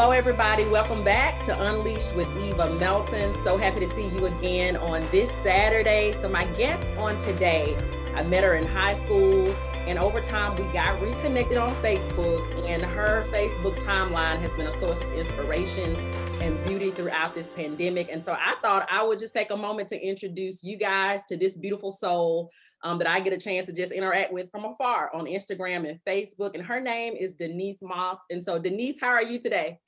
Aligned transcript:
Hello, 0.00 0.12
everybody. 0.12 0.64
Welcome 0.64 1.04
back 1.04 1.42
to 1.42 1.62
Unleashed 1.62 2.14
with 2.14 2.26
Eva 2.42 2.72
Melton. 2.78 3.34
So 3.34 3.58
happy 3.58 3.80
to 3.80 3.86
see 3.86 4.08
you 4.08 4.24
again 4.24 4.78
on 4.78 5.00
this 5.10 5.30
Saturday. 5.30 6.12
So, 6.12 6.26
my 6.26 6.46
guest 6.56 6.90
on 6.92 7.18
today, 7.18 7.76
I 8.14 8.22
met 8.22 8.42
her 8.42 8.54
in 8.54 8.66
high 8.66 8.94
school, 8.94 9.54
and 9.86 9.98
over 9.98 10.22
time, 10.22 10.54
we 10.56 10.62
got 10.72 10.98
reconnected 11.02 11.58
on 11.58 11.74
Facebook. 11.82 12.66
And 12.66 12.82
her 12.82 13.26
Facebook 13.30 13.78
timeline 13.78 14.40
has 14.40 14.54
been 14.54 14.68
a 14.68 14.80
source 14.80 15.02
of 15.02 15.12
inspiration 15.12 15.94
and 16.40 16.64
beauty 16.64 16.90
throughout 16.90 17.34
this 17.34 17.50
pandemic. 17.50 18.10
And 18.10 18.24
so, 18.24 18.32
I 18.32 18.54
thought 18.62 18.88
I 18.90 19.02
would 19.02 19.18
just 19.18 19.34
take 19.34 19.50
a 19.50 19.56
moment 19.56 19.90
to 19.90 20.00
introduce 20.02 20.64
you 20.64 20.78
guys 20.78 21.26
to 21.26 21.36
this 21.36 21.58
beautiful 21.58 21.92
soul 21.92 22.50
um, 22.82 22.96
that 23.00 23.06
I 23.06 23.20
get 23.20 23.34
a 23.34 23.38
chance 23.38 23.66
to 23.66 23.72
just 23.74 23.92
interact 23.92 24.32
with 24.32 24.50
from 24.50 24.64
afar 24.64 25.14
on 25.14 25.26
Instagram 25.26 25.86
and 25.86 26.00
Facebook. 26.08 26.54
And 26.54 26.64
her 26.64 26.80
name 26.80 27.16
is 27.20 27.34
Denise 27.34 27.82
Moss. 27.82 28.20
And 28.30 28.42
so, 28.42 28.58
Denise, 28.58 28.98
how 28.98 29.08
are 29.08 29.22
you 29.22 29.38
today? 29.38 29.78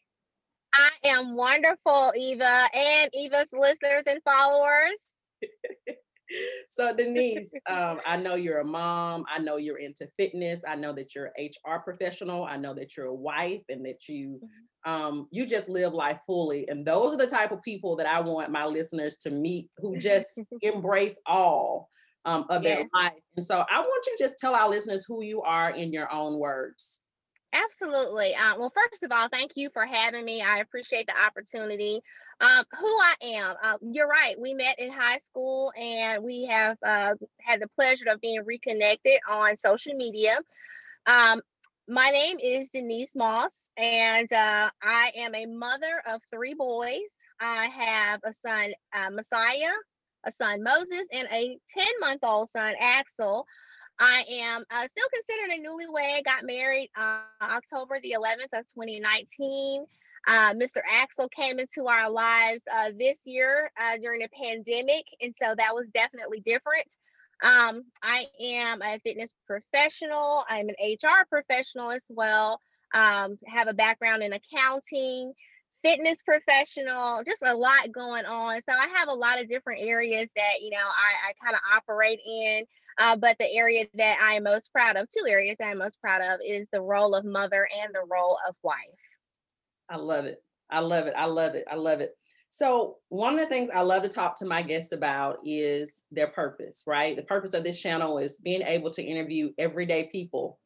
I 0.75 0.91
am 1.09 1.35
wonderful, 1.35 2.13
Eva, 2.17 2.69
and 2.75 3.11
Eva's 3.15 3.49
listeners 3.53 4.05
and 4.07 4.21
followers. 4.25 4.99
so, 6.69 6.95
Denise, 6.95 7.53
um, 7.69 8.01
I 8.07 8.17
know 8.17 8.35
you're 8.35 8.61
a 8.61 8.65
mom. 8.65 9.25
I 9.33 9.39
know 9.39 9.57
you're 9.57 9.79
into 9.79 10.09
fitness. 10.17 10.65
I 10.67 10.75
know 10.75 10.93
that 10.95 11.15
you're 11.15 11.33
an 11.37 11.49
HR 11.49 11.79
professional. 11.79 12.45
I 12.45 12.57
know 12.57 12.75
that 12.75 12.97
you're 12.97 13.07
a 13.07 13.15
wife 13.15 13.63
and 13.69 13.85
that 13.85 14.09
you 14.09 14.41
mm-hmm. 14.43 14.91
um, 14.91 15.29
you 15.31 15.47
just 15.47 15.69
live 15.69 15.93
life 15.93 16.19
fully. 16.27 16.69
And 16.69 16.87
those 16.87 17.15
are 17.15 17.19
the 17.19 17.27
type 17.27 17.53
of 17.53 17.63
people 17.63 17.97
that 17.97 18.07
I 18.07 18.21
want 18.21 18.51
my 18.51 18.65
listeners 18.65 19.17
to 19.19 19.31
meet 19.31 19.69
who 19.79 19.97
just 19.99 20.41
embrace 20.63 21.21
all 21.27 21.91
um, 22.25 22.47
of 22.49 22.63
yes. 22.63 22.79
their 22.79 22.89
life. 22.95 23.13
And 23.37 23.45
so 23.45 23.65
I 23.71 23.81
want 23.81 24.07
you 24.07 24.17
to 24.17 24.25
just 24.25 24.39
tell 24.39 24.55
our 24.55 24.69
listeners 24.69 25.05
who 25.07 25.23
you 25.23 25.43
are 25.43 25.71
in 25.71 25.93
your 25.93 26.11
own 26.11 26.39
words. 26.39 27.02
Absolutely. 27.53 28.35
Uh, 28.35 28.57
well, 28.59 28.73
first 28.75 29.03
of 29.03 29.13
all, 29.13 29.29
thank 29.29 29.53
you 29.57 29.69
for 29.73 29.85
having 29.85 30.25
me. 30.25 30.41
I 30.41 30.59
appreciate 30.59 31.07
the 31.07 31.19
opportunity. 31.21 32.01
Um, 32.41 32.65
who 32.79 32.87
I 32.87 33.15
am, 33.23 33.57
uh, 33.63 33.79
you're 33.83 34.09
right. 34.09 34.41
We 34.41 34.55
met 34.55 34.79
in 34.79 34.91
high 34.91 35.19
school 35.19 35.73
and 35.77 36.25
we 36.25 36.49
have 36.51 36.77
uh, 36.85 37.15
had 37.41 37.61
the 37.61 37.69
pleasure 37.79 38.07
of 38.09 38.21
being 38.21 38.43
reconnected 38.45 39.21
on 39.29 39.59
social 39.59 39.95
media. 39.95 40.39
Um, 41.07 41.43
my 41.89 42.11
name 42.11 42.39
is 42.43 42.71
Denise 42.71 43.15
Moss, 43.17 43.63
and 43.77 44.33
uh, 44.33 44.71
I 44.83 45.13
am 45.17 45.35
a 45.35 45.47
mother 45.47 46.03
of 46.07 46.21
three 46.33 46.55
boys. 46.55 47.11
I 47.41 47.67
have 47.67 48.21
a 48.25 48.33
son, 48.33 48.73
uh, 48.95 49.11
Messiah, 49.11 49.73
a 50.25 50.33
son 50.33 50.63
Moses 50.63 51.05
and 51.13 51.29
a 51.33 51.59
10 51.77 51.87
month 52.01 52.21
old 52.23 52.51
son 52.51 52.75
Axel. 52.81 53.47
I 54.03 54.25
am 54.29 54.65
uh, 54.69 54.89
still 54.89 55.07
considered 55.15 55.55
a 55.55 55.61
newlywed. 55.65 56.25
Got 56.25 56.43
married 56.43 56.91
uh, 56.97 57.21
October 57.41 58.01
the 58.03 58.17
11th 58.19 58.59
of 58.59 58.67
2019. 58.67 59.87
Uh, 60.27 60.55
Mr. 60.55 60.79
Axel 60.91 61.29
came 61.29 61.61
into 61.61 61.87
our 61.87 62.11
lives 62.11 62.65
uh, 62.73 62.91
this 62.99 63.21
year 63.25 63.71
uh, 63.81 63.99
during 63.99 64.21
the 64.21 64.29
pandemic, 64.37 65.05
and 65.21 65.33
so 65.37 65.55
that 65.57 65.73
was 65.73 65.87
definitely 65.95 66.41
different. 66.41 66.89
Um, 67.45 67.83
I 68.03 68.27
am 68.41 68.83
a 68.83 68.99
fitness 69.05 69.35
professional. 69.47 70.45
I'm 70.49 70.69
an 70.69 70.75
HR 70.81 71.25
professional 71.29 71.93
as 71.93 72.03
well. 72.09 72.59
Um, 72.93 73.39
have 73.47 73.69
a 73.69 73.75
background 73.75 74.25
in 74.25 74.33
accounting 74.33 75.33
fitness 75.85 76.23
professional, 76.23 77.23
just 77.27 77.43
a 77.43 77.55
lot 77.55 77.93
going 77.93 78.25
on. 78.25 78.61
So 78.69 78.75
I 78.75 78.89
have 78.97 79.09
a 79.09 79.15
lot 79.15 79.41
of 79.41 79.49
different 79.49 79.81
areas 79.83 80.31
that, 80.37 80.61
you 80.61 80.71
know, 80.71 80.77
I, 80.79 81.31
I 81.31 81.45
kind 81.45 81.55
of 81.55 81.61
operate 81.77 82.21
in. 82.25 82.65
Uh, 82.99 83.17
but 83.17 83.37
the 83.39 83.53
area 83.55 83.87
that 83.95 84.19
I 84.23 84.35
am 84.35 84.45
most 84.45 84.73
proud 84.73 84.97
of, 84.97 85.09
two 85.09 85.27
areas 85.29 85.57
that 85.59 85.69
I'm 85.69 85.79
most 85.79 86.01
proud 86.01 86.21
of, 86.23 86.41
is 86.47 86.67
the 86.73 86.83
role 86.83 87.15
of 87.15 87.25
mother 87.25 87.69
and 87.83 87.95
the 87.95 88.07
role 88.11 88.39
of 88.49 88.55
wife. 88.63 88.77
I 89.91 89.97
love 89.97 90.25
it. 90.25 90.43
I 90.71 90.81
love 90.81 91.07
it. 91.07 91.15
I 91.17 91.27
love 91.27 91.55
it. 91.55 91.65
I 91.71 91.77
love 91.77 92.01
it. 92.01 92.13
So, 92.51 92.99
one 93.09 93.35
of 93.35 93.41
the 93.41 93.47
things 93.47 93.71
I 93.75 93.81
love 93.81 94.03
to 94.03 94.11
talk 94.11 94.37
to 94.39 94.47
my 94.47 94.61
guests 94.61 94.93
about 94.93 95.39
is 95.45 96.05
their 96.11 96.29
purpose, 96.29 96.83
right? 96.87 97.17
The 97.17 97.23
purpose 97.23 97.55
of 97.55 97.65
this 97.65 97.81
channel 97.81 98.19
is 98.19 98.37
being 98.37 98.63
able 98.63 98.91
to 98.91 99.03
interview 99.03 99.53
everyday 99.59 100.05
people 100.13 100.59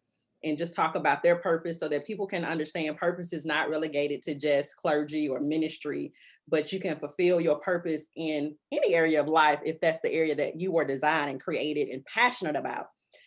and 0.46 0.56
just 0.56 0.74
talk 0.74 0.94
about 0.94 1.22
their 1.22 1.36
purpose 1.36 1.80
so 1.80 1.88
that 1.88 2.06
people 2.06 2.26
can 2.26 2.44
understand 2.44 2.96
purpose 2.96 3.32
is 3.32 3.44
not 3.44 3.68
relegated 3.68 4.22
to 4.22 4.34
just 4.34 4.76
clergy 4.76 5.28
or 5.28 5.40
ministry, 5.40 6.12
but 6.48 6.72
you 6.72 6.78
can 6.78 6.98
fulfill 6.98 7.40
your 7.40 7.58
purpose 7.58 8.10
in 8.14 8.54
any 8.70 8.94
area 8.94 9.20
of 9.20 9.26
life 9.26 9.58
if 9.64 9.80
that's 9.80 10.00
the 10.00 10.12
area 10.12 10.36
that 10.36 10.60
you 10.60 10.70
were 10.70 10.84
designed 10.84 11.30
and 11.30 11.40
created 11.40 11.88
and 11.88 12.04
passionate 12.06 12.54
about. 12.54 12.86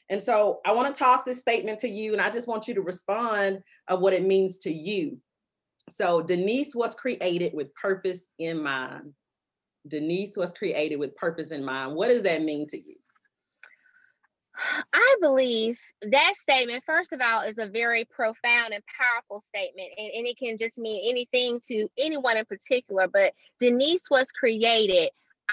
And 0.09 0.21
so 0.21 0.61
I 0.65 0.73
want 0.73 0.93
to 0.93 0.97
toss 0.97 1.23
this 1.23 1.41
statement 1.41 1.79
to 1.79 1.89
you, 1.89 2.13
and 2.13 2.21
I 2.21 2.29
just 2.29 2.47
want 2.47 2.67
you 2.67 2.73
to 2.75 2.81
respond 2.81 3.59
of 3.89 3.99
what 3.99 4.13
it 4.13 4.25
means 4.25 4.57
to 4.59 4.71
you. 4.71 5.17
So 5.89 6.21
Denise 6.21 6.73
was 6.73 6.95
created 6.95 7.53
with 7.53 7.75
purpose 7.75 8.29
in 8.39 8.63
mind. 8.63 9.13
Denise 9.87 10.37
was 10.37 10.53
created 10.53 10.97
with 10.97 11.15
purpose 11.15 11.51
in 11.51 11.65
mind. 11.65 11.95
What 11.95 12.07
does 12.07 12.23
that 12.23 12.43
mean 12.43 12.65
to 12.67 12.77
you? 12.77 12.95
I 14.93 15.15
believe 15.21 15.77
that 16.01 16.33
statement, 16.35 16.83
first 16.85 17.13
of 17.13 17.21
all, 17.21 17.41
is 17.41 17.57
a 17.57 17.67
very 17.67 18.05
profound 18.05 18.73
and 18.73 18.83
powerful 18.85 19.41
statement, 19.41 19.89
and, 19.97 20.11
and 20.13 20.27
it 20.27 20.37
can 20.37 20.57
just 20.57 20.77
mean 20.77 21.09
anything 21.09 21.59
to 21.67 21.89
anyone 21.97 22.37
in 22.37 22.45
particular. 22.45 23.07
But 23.07 23.33
Denise 23.59 24.03
was 24.09 24.31
created, 24.31 25.09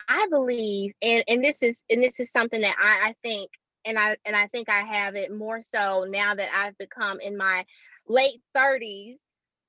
I 0.09 0.27
believe, 0.31 0.93
and, 1.03 1.25
and 1.29 1.45
this 1.45 1.63
is 1.63 1.85
and 1.91 2.03
this 2.03 2.21
is 2.21 2.31
something 2.31 2.61
that 2.61 2.77
I, 2.81 3.11
I 3.11 3.15
think, 3.23 3.51
and 3.85 3.99
I 3.99 4.17
and 4.25 4.35
I 4.35 4.47
think 4.49 4.69
I 4.69 4.83
have 4.83 5.15
it 5.15 5.33
more 5.33 5.63
so 5.63 6.07
now 6.09 6.35
that 6.35 6.49
I've 6.55 6.79
become 6.79 7.21
in 7.21 7.37
my 7.37 7.65
late 8.09 8.41
30s. 8.57 9.17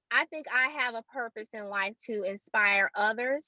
I 0.09 0.25
think 0.25 0.45
I 0.53 0.69
have 0.79 0.95
a 0.95 1.03
purpose 1.13 1.49
in 1.53 1.67
life 1.67 1.95
to 2.05 2.23
inspire 2.23 2.89
others, 2.95 3.45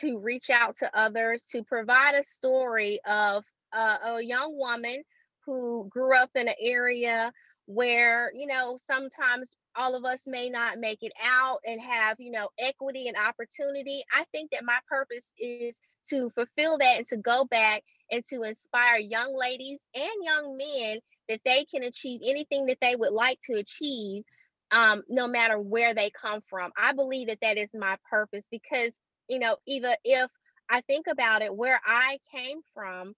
to 0.00 0.18
reach 0.18 0.50
out 0.50 0.76
to 0.78 0.98
others, 0.98 1.44
to 1.52 1.62
provide 1.62 2.14
a 2.14 2.22
story 2.22 3.00
of 3.06 3.44
uh, 3.72 3.96
a 4.04 4.22
young 4.22 4.58
woman 4.58 5.02
who 5.46 5.86
grew 5.88 6.16
up 6.16 6.30
in 6.34 6.48
an 6.48 6.54
area 6.60 7.32
where, 7.66 8.32
you 8.34 8.46
know, 8.46 8.78
sometimes 8.86 9.50
all 9.76 9.94
of 9.94 10.04
us 10.04 10.22
may 10.26 10.48
not 10.48 10.78
make 10.78 10.98
it 11.02 11.12
out 11.24 11.60
and 11.66 11.80
have, 11.80 12.16
you 12.20 12.30
know, 12.30 12.48
equity 12.58 13.08
and 13.08 13.16
opportunity. 13.16 14.02
I 14.14 14.24
think 14.32 14.50
that 14.52 14.64
my 14.64 14.78
purpose 14.88 15.30
is 15.38 15.80
to 16.10 16.30
fulfill 16.30 16.78
that 16.78 16.98
and 16.98 17.06
to 17.08 17.16
go 17.16 17.44
back 17.44 17.82
and 18.10 18.24
to 18.30 18.42
inspire 18.42 18.98
young 18.98 19.34
ladies 19.36 19.80
and 19.94 20.12
young 20.22 20.56
men 20.56 20.98
that 21.28 21.40
they 21.44 21.64
can 21.64 21.82
achieve 21.82 22.20
anything 22.24 22.66
that 22.66 22.78
they 22.80 22.94
would 22.96 23.12
like 23.12 23.40
to 23.42 23.54
achieve 23.54 24.22
um, 24.70 25.02
no 25.08 25.26
matter 25.26 25.58
where 25.58 25.94
they 25.94 26.10
come 26.10 26.40
from. 26.48 26.72
I 26.76 26.92
believe 26.92 27.28
that 27.28 27.40
that 27.42 27.58
is 27.58 27.70
my 27.74 27.96
purpose 28.08 28.46
because, 28.50 28.92
you 29.28 29.38
know, 29.38 29.56
even 29.66 29.94
if 30.04 30.30
I 30.70 30.80
think 30.82 31.06
about 31.08 31.42
it, 31.42 31.54
where 31.54 31.80
I 31.84 32.18
came 32.34 32.60
from, 32.74 33.14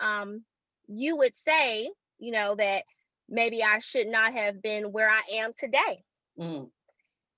um, 0.00 0.44
you 0.90 1.16
would 1.16 1.36
say, 1.36 1.90
you 2.18 2.32
know, 2.32 2.54
that 2.56 2.84
maybe 3.28 3.62
I 3.62 3.78
should 3.78 4.08
not 4.08 4.34
have 4.34 4.60
been 4.60 4.92
where 4.92 5.08
I 5.08 5.22
am 5.36 5.52
today. 5.56 6.02
Mm. 6.38 6.68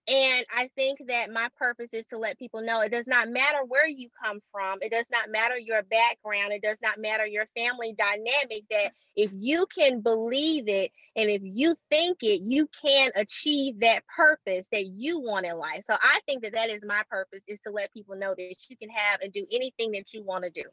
And 0.09 0.47
I 0.53 0.69
think 0.77 0.99
that 1.07 1.31
my 1.31 1.49
purpose 1.57 1.95
is 1.95 2.07
to 2.07 2.19
let 2.19 2.37
people 2.37 2.61
know 2.61 2.81
it 2.81 2.91
does 2.91 3.07
not 3.07 3.29
matter 3.29 3.59
where 3.69 3.87
you 3.87 4.09
come 4.25 4.41
from. 4.51 4.79
It 4.83 4.91
does 4.91 5.07
not 5.13 5.31
matter 5.31 5.57
your 5.57 5.85
background. 5.85 6.53
It 6.53 6.63
does 6.63 6.79
not 6.83 6.99
matter 6.99 7.25
your 7.25 7.47
family 7.57 7.95
dynamic. 7.97 8.65
That 8.71 8.93
if 9.15 9.31
you 9.33 9.65
can 9.73 10.01
believe 10.01 10.67
it 10.67 10.91
and 11.15 11.31
if 11.31 11.43
you 11.45 11.77
think 11.89 12.19
it, 12.23 12.43
you 12.43 12.69
can 12.85 13.13
achieve 13.15 13.79
that 13.81 14.03
purpose 14.09 14.67
that 14.73 14.87
you 14.87 15.21
want 15.21 15.47
in 15.47 15.57
life. 15.57 15.85
So 15.85 15.95
I 15.95 16.19
think 16.27 16.43
that 16.43 16.55
that 16.55 16.71
is 16.71 16.81
my 16.85 17.03
purpose 17.09 17.43
is 17.47 17.61
to 17.65 17.73
let 17.73 17.93
people 17.93 18.17
know 18.17 18.35
that 18.37 18.57
you 18.69 18.77
can 18.77 18.91
have 18.91 19.21
and 19.21 19.33
do 19.33 19.47
anything 19.53 19.93
that 19.93 20.13
you 20.13 20.25
want 20.25 20.43
to 20.43 20.51
do. 20.51 20.65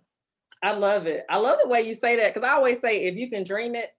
I 0.62 0.72
love 0.72 1.06
it. 1.08 1.26
I 1.30 1.38
love 1.38 1.60
the 1.62 1.70
way 1.70 1.82
you 1.82 1.94
say 1.94 2.18
that 2.18 2.30
because 2.30 2.44
I 2.44 2.52
always 2.52 2.80
say 2.80 3.04
if 3.04 3.16
you 3.16 3.30
can 3.30 3.44
dream 3.44 3.76
it, 3.76 3.90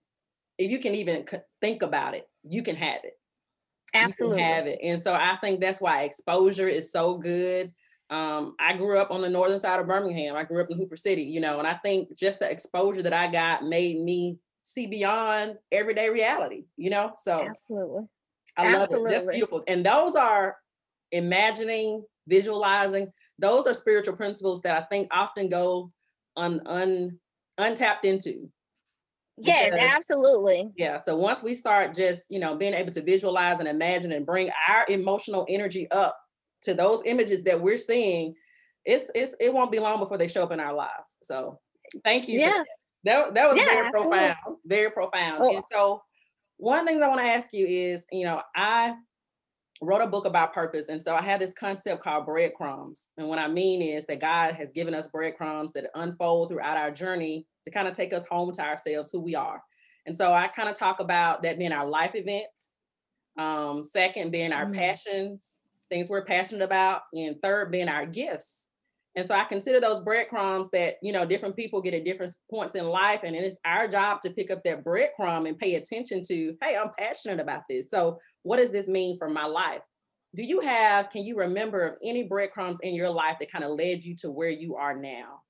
if 0.59 0.71
you 0.71 0.79
can 0.79 0.95
even 0.95 1.25
think 1.61 1.83
about 1.83 2.15
it, 2.15 2.29
you 2.43 2.63
can 2.63 2.77
have 2.77 3.01
it. 3.05 3.15
Absolutely. 3.95 4.43
have 4.43 4.67
it. 4.67 4.79
And 4.83 5.01
so 5.01 5.15
I 5.15 5.37
think 5.41 5.61
that's 5.61 5.81
why 5.81 6.03
exposure 6.03 6.69
is 6.69 6.93
so 6.93 7.17
good. 7.17 7.73
Um, 8.11 8.57
I 8.61 8.77
grew 8.77 8.99
up 8.99 9.11
on 9.11 9.21
the 9.23 9.29
northern 9.29 9.59
side 9.59 9.81
of 9.81 9.87
Birmingham. 9.87 10.37
I 10.37 10.45
grew 10.45 10.63
up 10.63 10.71
in 10.71 10.77
Hooper 10.77 10.97
City, 10.97 11.23
you 11.23 11.41
know, 11.41 11.59
and 11.59 11.67
I 11.67 11.75
think 11.75 12.17
just 12.17 12.41
the 12.41 12.51
exposure 12.51 13.03
that 13.03 13.13
I 13.13 13.31
got 13.31 13.65
made 13.65 14.01
me 14.01 14.39
see 14.63 14.87
beyond 14.87 15.57
everyday 15.73 16.11
reality, 16.11 16.65
you 16.77 16.91
know? 16.91 17.13
So 17.17 17.49
absolutely. 17.49 18.03
I 18.57 18.73
love 18.73 18.83
absolutely. 18.83 19.11
it. 19.11 19.15
That's 19.15 19.33
beautiful. 19.33 19.65
And 19.67 19.87
those 19.87 20.17
are 20.17 20.57
imagining, 21.13 22.05
visualizing, 22.27 23.13
those 23.39 23.67
are 23.67 23.75
spiritual 23.75 24.17
principles 24.17 24.61
that 24.63 24.77
I 24.77 24.85
think 24.87 25.09
often 25.13 25.49
go 25.49 25.93
un, 26.37 26.61
un 26.67 27.19
untapped 27.59 28.05
into. 28.05 28.50
Because, 29.37 29.73
yes, 29.73 29.94
absolutely. 29.97 30.71
Yeah. 30.77 30.99
So 30.99 31.17
once 31.17 31.43
we 31.43 31.55
start 31.55 31.94
just, 31.94 32.31
you 32.31 32.38
know, 32.38 32.56
being 32.56 32.75
able 32.75 32.93
to 32.93 33.03
visualize 33.03 33.59
and 33.59 33.69
imagine 33.69 34.12
and 34.12 34.27
bring 34.27 34.50
our 34.69 34.85
emotional 34.88 35.47
energy 35.49 35.91
up 35.91 36.19
to 36.62 36.75
those 36.75 37.03
images 37.06 37.43
that 37.44 37.61
we're 37.61 37.79
seeing, 37.79 38.35
it's 38.85 39.11
it's 39.15 39.35
it 39.41 39.53
won't 39.53 39.73
be 39.73 39.79
long 39.79 39.99
before 39.99 40.19
they 40.19 40.29
show 40.29 40.43
up 40.43 40.53
in 40.53 40.61
our 40.61 40.75
lives. 40.75 41.19
So 41.23 41.59
thank 42.05 42.29
you. 42.29 42.41
Yeah. 42.41 42.49
That. 42.49 42.65
that, 43.05 43.35
that 43.35 43.49
was 43.49 43.59
yeah, 43.59 43.65
very 43.65 43.87
absolutely. 43.87 44.19
profound. 44.19 44.56
Very 44.67 44.91
profound. 44.91 45.38
Oh. 45.43 45.55
And 45.56 45.65
so 45.73 46.03
one 46.59 46.81
of 46.81 46.85
the 46.85 46.93
things 46.93 47.03
I 47.03 47.09
want 47.09 47.21
to 47.21 47.26
ask 47.26 47.53
you 47.55 47.67
is, 47.67 48.06
you 48.12 48.26
know, 48.26 48.43
I 48.55 48.94
wrote 49.81 50.03
a 50.03 50.06
book 50.06 50.27
about 50.27 50.53
purpose. 50.53 50.88
And 50.88 51.00
so 51.00 51.15
I 51.15 51.23
had 51.23 51.41
this 51.41 51.55
concept 51.55 52.03
called 52.03 52.27
breadcrumbs. 52.27 53.09
And 53.17 53.29
what 53.29 53.38
I 53.38 53.49
mean 53.49 53.81
is 53.81 54.05
that 54.06 54.21
God 54.21 54.55
has 54.55 54.73
given 54.73 54.94
us 54.94 55.09
breadcrumbs 55.09 55.73
that 55.73 55.91
unfold 55.94 56.50
throughout 56.50 56.77
our 56.77 56.91
journey 56.91 57.47
to 57.65 57.71
kind 57.71 57.88
of 57.88 57.94
take 57.94 58.12
us 58.12 58.27
home 58.27 58.53
to 58.53 58.62
ourselves, 58.62 59.11
who 59.11 59.21
we 59.21 59.35
are. 59.35 59.62
And 60.06 60.15
so 60.15 60.32
I 60.32 60.49
kind 60.49 60.69
of 60.69 60.77
talk 60.77 61.00
about 61.00 61.43
that 61.43 61.59
being 61.59 61.73
our 61.73 61.87
life 61.87 62.12
events, 62.15 62.77
um, 63.38 63.82
second 63.85 64.31
being 64.31 64.53
our 64.53 64.67
mm. 64.67 64.75
passions, 64.75 65.62
things 65.88 66.11
we're 66.11 66.25
passionate 66.25 66.65
about, 66.65 67.03
and 67.12 67.41
third 67.43 67.71
being 67.71 67.88
our 67.88 68.06
gifts. 68.06 68.67
And 69.17 69.27
so 69.27 69.35
I 69.35 69.45
consider 69.45 69.81
those 69.81 70.01
breadcrumbs 70.01 70.71
that, 70.71 70.95
you 71.03 71.12
know, 71.12 71.27
different 71.27 71.57
people 71.57 71.83
get 71.83 71.95
at 71.95 72.05
different 72.05 72.33
points 72.49 72.77
in 72.77 72.87
life. 72.87 73.21
And 73.25 73.35
it's 73.35 73.59
our 73.65 73.89
job 73.89 74.21
to 74.21 74.31
pick 74.31 74.51
up 74.51 74.62
that 74.65 74.85
breadcrumb 74.85 75.49
and 75.49 75.59
pay 75.59 75.75
attention 75.75 76.23
to, 76.29 76.57
hey, 76.62 76.77
I'm 76.77 76.93
passionate 76.97 77.41
about 77.41 77.62
this. 77.69 77.91
So 77.91 78.19
what 78.43 78.59
does 78.59 78.71
this 78.71 78.87
mean 78.87 79.19
for 79.19 79.29
my 79.29 79.47
life? 79.47 79.83
Do 80.37 80.45
you 80.45 80.61
have, 80.61 81.11
can 81.11 81.25
you 81.25 81.37
remember 81.37 81.89
of 81.89 81.97
any 82.05 82.23
breadcrumbs 82.23 82.79
in 82.83 82.95
your 82.95 83.11
life 83.11 83.39
that 83.41 83.51
kind 83.51 83.65
of 83.65 83.73
led 83.73 84.05
you 84.05 84.15
to 84.19 84.31
where 84.31 84.49
you 84.49 84.77
are 84.77 84.95
now? 84.95 85.43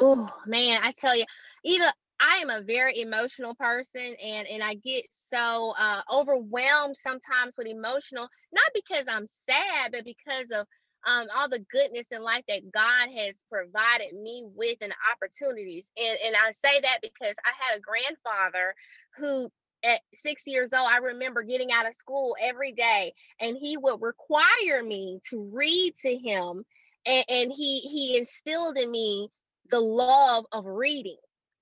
Oh 0.00 0.28
man, 0.44 0.80
I 0.82 0.90
tell 0.90 1.16
you, 1.16 1.24
either 1.64 1.86
I 2.20 2.38
am 2.38 2.50
a 2.50 2.62
very 2.62 3.00
emotional 3.00 3.54
person 3.54 4.16
and 4.22 4.48
and 4.48 4.62
I 4.62 4.74
get 4.74 5.04
so 5.10 5.74
uh 5.78 6.02
overwhelmed 6.12 6.96
sometimes 6.96 7.54
with 7.56 7.68
emotional, 7.68 8.28
not 8.52 8.70
because 8.74 9.04
I'm 9.08 9.26
sad, 9.26 9.92
but 9.92 10.04
because 10.04 10.46
of 10.52 10.66
um, 11.06 11.28
all 11.34 11.48
the 11.48 11.64
goodness 11.70 12.06
in 12.10 12.22
life 12.22 12.44
that 12.48 12.72
God 12.72 13.08
has 13.16 13.34
provided 13.50 14.14
me 14.14 14.44
with 14.54 14.78
and 14.80 14.94
opportunities. 15.12 15.84
And, 15.96 16.18
and 16.24 16.36
I 16.36 16.52
say 16.52 16.80
that 16.80 16.98
because 17.02 17.34
I 17.44 17.52
had 17.60 17.78
a 17.78 17.80
grandfather 17.80 18.74
who 19.16 19.50
at 19.84 20.00
six 20.14 20.46
years 20.46 20.72
old, 20.72 20.88
I 20.90 20.98
remember 20.98 21.42
getting 21.42 21.70
out 21.70 21.86
of 21.86 21.94
school 21.94 22.36
every 22.40 22.72
day 22.72 23.12
and 23.38 23.56
he 23.56 23.76
would 23.76 24.00
require 24.00 24.82
me 24.82 25.20
to 25.30 25.42
read 25.52 25.94
to 26.02 26.16
him. 26.16 26.64
And, 27.06 27.24
and 27.28 27.52
he 27.52 27.80
he 27.80 28.16
instilled 28.16 28.78
in 28.78 28.90
me 28.90 29.28
the 29.70 29.80
love 29.80 30.46
of 30.52 30.64
reading. 30.64 31.18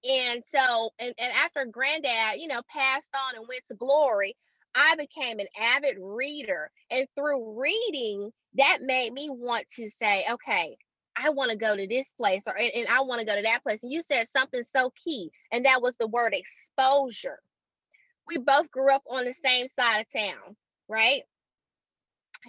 And 0.08 0.42
so, 0.46 0.90
and, 0.98 1.14
and 1.18 1.32
after 1.32 1.64
granddad, 1.64 2.40
you 2.40 2.48
know, 2.48 2.62
passed 2.68 3.10
on 3.14 3.36
and 3.36 3.46
went 3.48 3.62
to 3.68 3.74
glory, 3.74 4.36
I 4.74 4.96
became 4.96 5.38
an 5.38 5.48
avid 5.58 5.96
reader. 6.00 6.70
And 6.90 7.06
through 7.16 7.60
reading, 7.60 8.30
that 8.54 8.78
made 8.82 9.12
me 9.12 9.28
want 9.30 9.66
to 9.76 9.88
say, 9.88 10.24
okay, 10.30 10.76
I 11.16 11.30
want 11.30 11.50
to 11.50 11.56
go 11.56 11.76
to 11.76 11.86
this 11.86 12.12
place 12.12 12.42
or 12.46 12.56
and, 12.56 12.72
and 12.74 12.88
I 12.88 13.02
want 13.02 13.20
to 13.20 13.26
go 13.26 13.36
to 13.36 13.42
that 13.42 13.62
place. 13.62 13.82
And 13.82 13.92
you 13.92 14.02
said 14.02 14.28
something 14.28 14.62
so 14.64 14.92
key, 15.04 15.30
and 15.50 15.66
that 15.66 15.82
was 15.82 15.96
the 15.96 16.06
word 16.06 16.34
exposure. 16.34 17.38
We 18.26 18.38
both 18.38 18.70
grew 18.70 18.92
up 18.92 19.02
on 19.08 19.24
the 19.24 19.34
same 19.34 19.68
side 19.68 20.00
of 20.00 20.20
town, 20.20 20.56
right? 20.88 21.22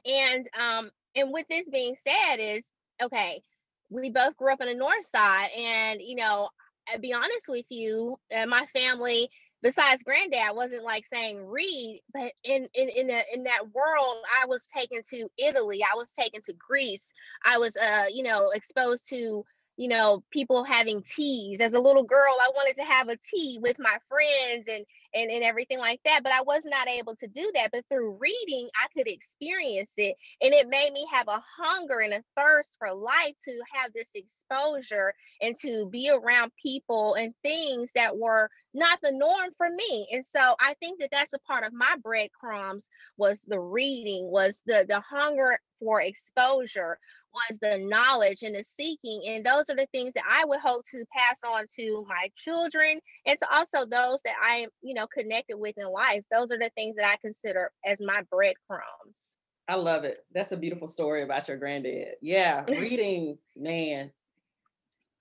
And 0.06 0.48
um, 0.60 0.92
and 1.16 1.31
with 1.31 1.48
this 1.50 1.70
being 1.70 1.96
said, 2.08 2.38
is 2.38 2.66
okay, 3.02 3.42
we 3.90 4.10
both 4.12 4.38
grew 4.38 4.54
up 4.54 4.62
on 4.62 4.68
the 4.68 4.75
north 4.75 5.06
side, 5.06 5.50
and 5.58 6.02
you 6.02 6.16
know, 6.16 6.50
I'll 6.92 7.00
be 7.00 7.14
honest 7.14 7.48
with 7.50 7.66
you, 7.70 8.18
uh, 8.36 8.46
my 8.46 8.66
family 8.75 9.30
besides 9.63 10.04
granddad 10.04 10.56
wasn't 10.56 10.83
like 10.83 11.07
saying 11.07 11.44
read 11.48 12.01
but 12.13 12.33
in 12.44 12.68
in 12.75 12.89
in, 12.89 13.10
a, 13.10 13.24
in 13.33 13.44
that 13.45 13.63
world 13.74 14.18
i 14.44 14.45
was 14.48 14.68
taken 14.68 15.01
to 15.10 15.27
italy 15.39 15.81
i 15.83 15.95
was 15.95 16.12
taken 16.12 16.42
to 16.44 16.54
greece 16.54 17.07
i 17.45 17.57
was 17.57 17.75
uh 17.77 18.06
you 18.13 18.24
know 18.24 18.51
exposed 18.54 19.10
to 19.10 19.44
you 19.78 19.88
know 19.88 20.24
people 20.31 20.64
having 20.64 21.04
teas. 21.04 21.62
As 21.62 21.74
a 21.74 21.80
little 21.80 22.04
girl 22.04 22.36
i 22.42 22.52
wanted 22.56 22.75
to 22.75 22.84
have 22.84 23.10
a 23.10 23.18
tea 23.18 23.60
with 23.62 23.78
my 23.80 23.98
friends 24.10 24.68
and 24.70 24.86
and, 25.16 25.31
and 25.31 25.44
everything 25.44 25.78
like 25.78 26.00
that 26.06 26.22
but 26.24 26.31
i 26.31 26.42
was 26.42 26.64
not 26.66 26.88
able 26.88 27.16
to 27.16 27.28
do 27.28 27.52
that 27.56 27.70
but 27.72 27.86
through 27.90 28.18
reading 28.20 28.70
i 28.81 28.88
could 28.96 29.08
experience 29.08 29.92
it 29.98 30.16
and 30.42 30.54
it 30.54 30.68
made 30.70 30.92
me 30.94 31.08
have 31.12 31.28
a 31.28 31.44
hunger 31.58 32.00
and 32.00 32.14
a 32.14 32.24
thirst 32.38 32.75
for 32.80 32.94
life 32.94 33.36
to 33.44 33.52
have 33.74 33.94
this 33.94 34.10
exposure 34.16 35.14
and 35.42 35.56
to 35.60 35.88
be 35.90 36.10
around 36.12 36.52
people 36.62 37.14
and 37.16 37.34
things 37.44 37.92
that 37.96 38.18
were 38.18 38.50
not 38.74 39.00
the 39.02 39.12
norm 39.12 39.50
for 39.58 39.70
me 39.70 40.08
and 40.12 40.25
so 40.28 40.56
i 40.60 40.74
think 40.80 41.00
that 41.00 41.10
that's 41.12 41.34
a 41.34 41.40
part 41.40 41.64
of 41.66 41.74
my 41.74 41.96
breadcrumbs 42.04 42.90
was 43.18 43.42
the 43.42 43.60
reading 43.60 44.30
was 44.31 44.62
the 44.66 44.86
the 44.88 45.00
hunger 45.00 45.60
for 45.80 46.02
exposure 46.02 46.98
was 47.34 47.58
the 47.60 47.78
knowledge 47.78 48.44
and 48.44 48.56
the 48.56 48.64
seeking. 48.64 49.24
And 49.28 49.46
those 49.46 49.70
are 49.70 49.76
the 49.76 49.88
things 49.92 50.14
that 50.16 50.24
I 50.30 50.46
would 50.46 50.60
hope 50.60 50.86
to 50.92 51.04
pass 51.16 51.40
on 51.46 51.66
to 51.80 52.06
my 52.08 52.30
children 52.36 53.00
and 53.26 53.38
to 53.40 53.48
also 53.54 53.86
those 53.86 54.22
that 54.24 54.36
I 54.44 54.58
am, 54.58 54.70
you 54.82 54.94
know, 54.94 55.08
connected 55.08 55.58
with 55.58 55.78
in 55.78 55.88
life. 55.88 56.24
Those 56.32 56.52
are 56.52 56.60
the 56.60 56.72
things 56.76 56.96
that 56.98 57.10
I 57.10 57.18
consider 57.18 57.72
as 57.86 58.02
my 58.02 58.22
breadcrumbs. 58.30 59.38
I 59.68 59.76
love 59.76 60.04
it. 60.04 60.26
That's 60.34 60.52
a 60.52 60.58
beautiful 60.58 60.88
story 60.88 61.24
about 61.24 61.48
your 61.48 61.58
granddad. 61.58 62.16
Yeah, 62.22 62.66
reading, 62.70 63.38
man, 63.56 64.12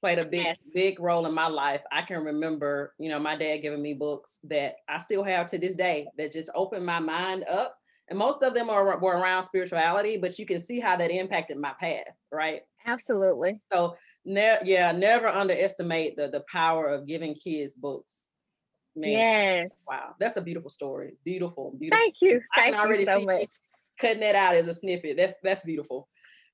played 0.01 0.19
a 0.19 0.27
big, 0.27 0.45
yes. 0.45 0.65
big 0.75 0.99
role 0.99 1.27
in 1.27 1.35
my 1.35 1.47
life. 1.47 1.83
I 1.93 2.03
can 2.03 2.25
remember, 2.25 2.93
you 2.99 3.09
know, 3.09 3.21
my 3.21 3.37
dad 3.37 3.59
giving 3.59 3.83
me 3.83 3.95
books 3.95 4.41
that 4.45 4.77
I 4.89 4.99
still 4.99 5.23
have 5.23 5.47
to 5.47 5.59
this 5.59 5.77
day 5.77 6.09
that 6.19 6.33
just 6.33 6.51
opened 6.55 6.85
my 6.85 6.99
mind 6.99 7.45
up 7.49 7.79
and 8.13 8.19
most 8.19 8.43
of 8.43 8.53
them 8.53 8.69
are 8.69 8.99
were 8.99 9.17
around 9.17 9.43
spirituality 9.43 10.19
but 10.19 10.39
you 10.39 10.45
can 10.45 10.61
see 10.61 10.79
how 10.79 10.95
that 10.95 11.11
impacted 11.11 11.57
my 11.57 11.73
path 11.81 12.05
right? 12.31 12.61
Absolutely. 12.87 13.59
So 13.73 13.97
ne- 14.27 14.59
yeah 14.65 14.93
never 14.93 15.29
underestimate 15.29 16.17
the 16.17 16.29
the 16.29 16.45
power 16.53 16.89
of 16.89 17.07
giving 17.07 17.35
kids 17.35 17.75
books. 17.75 18.29
Man, 18.95 19.11
yes. 19.11 19.71
wow 19.89 20.15
that's 20.21 20.37
a 20.37 20.43
beautiful 20.43 20.69
story. 20.69 21.15
Beautiful 21.25 21.75
beautiful. 21.79 21.99
Thank 21.99 22.17
you. 22.21 22.43
I 22.55 22.71
thank 22.71 22.99
you 23.01 23.07
so 23.07 23.21
much. 23.21 23.49
cutting 23.99 24.21
that 24.21 24.35
out 24.35 24.57
as 24.57 24.69
a 24.69 24.75
snippet. 24.75 25.17
That's 25.17 25.39
that's 25.43 25.63
beautiful. 25.63 26.07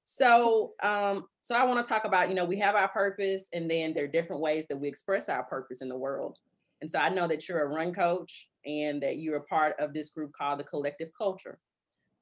So 0.04 0.74
um 0.82 1.26
so 1.42 1.56
i 1.56 1.64
want 1.64 1.84
to 1.84 1.88
talk 1.88 2.04
about 2.04 2.28
you 2.28 2.36
know 2.36 2.44
we 2.44 2.58
have 2.60 2.76
our 2.76 2.88
purpose 2.88 3.48
and 3.52 3.68
then 3.68 3.94
there 3.94 4.04
are 4.04 4.08
different 4.08 4.42
ways 4.42 4.68
that 4.68 4.78
we 4.78 4.86
express 4.86 5.28
our 5.28 5.42
purpose 5.42 5.82
in 5.82 5.88
the 5.88 5.98
world. 5.98 6.38
And 6.80 6.88
so 6.88 7.00
I 7.00 7.08
know 7.08 7.26
that 7.26 7.48
you're 7.48 7.64
a 7.64 7.74
run 7.74 7.92
coach 7.92 8.48
and 8.68 9.02
that 9.02 9.18
you're 9.18 9.38
a 9.38 9.44
part 9.44 9.74
of 9.80 9.92
this 9.92 10.10
group 10.10 10.32
called 10.32 10.60
the 10.60 10.64
Collective 10.64 11.08
Culture. 11.16 11.58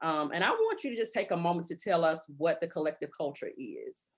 Um, 0.01 0.31
and 0.33 0.45
I 0.45 0.51
want 0.51 0.85
you 0.85 0.91
to 0.91 0.97
just 0.97 1.13
take 1.13 1.33
a 1.33 1.37
moment 1.37 1.67
to 1.69 1.77
tell 1.77 2.05
us 2.05 2.25
what 2.39 2.61
the 2.61 2.69
collective 2.69 3.11
culture 3.17 3.51
is. 3.59 4.11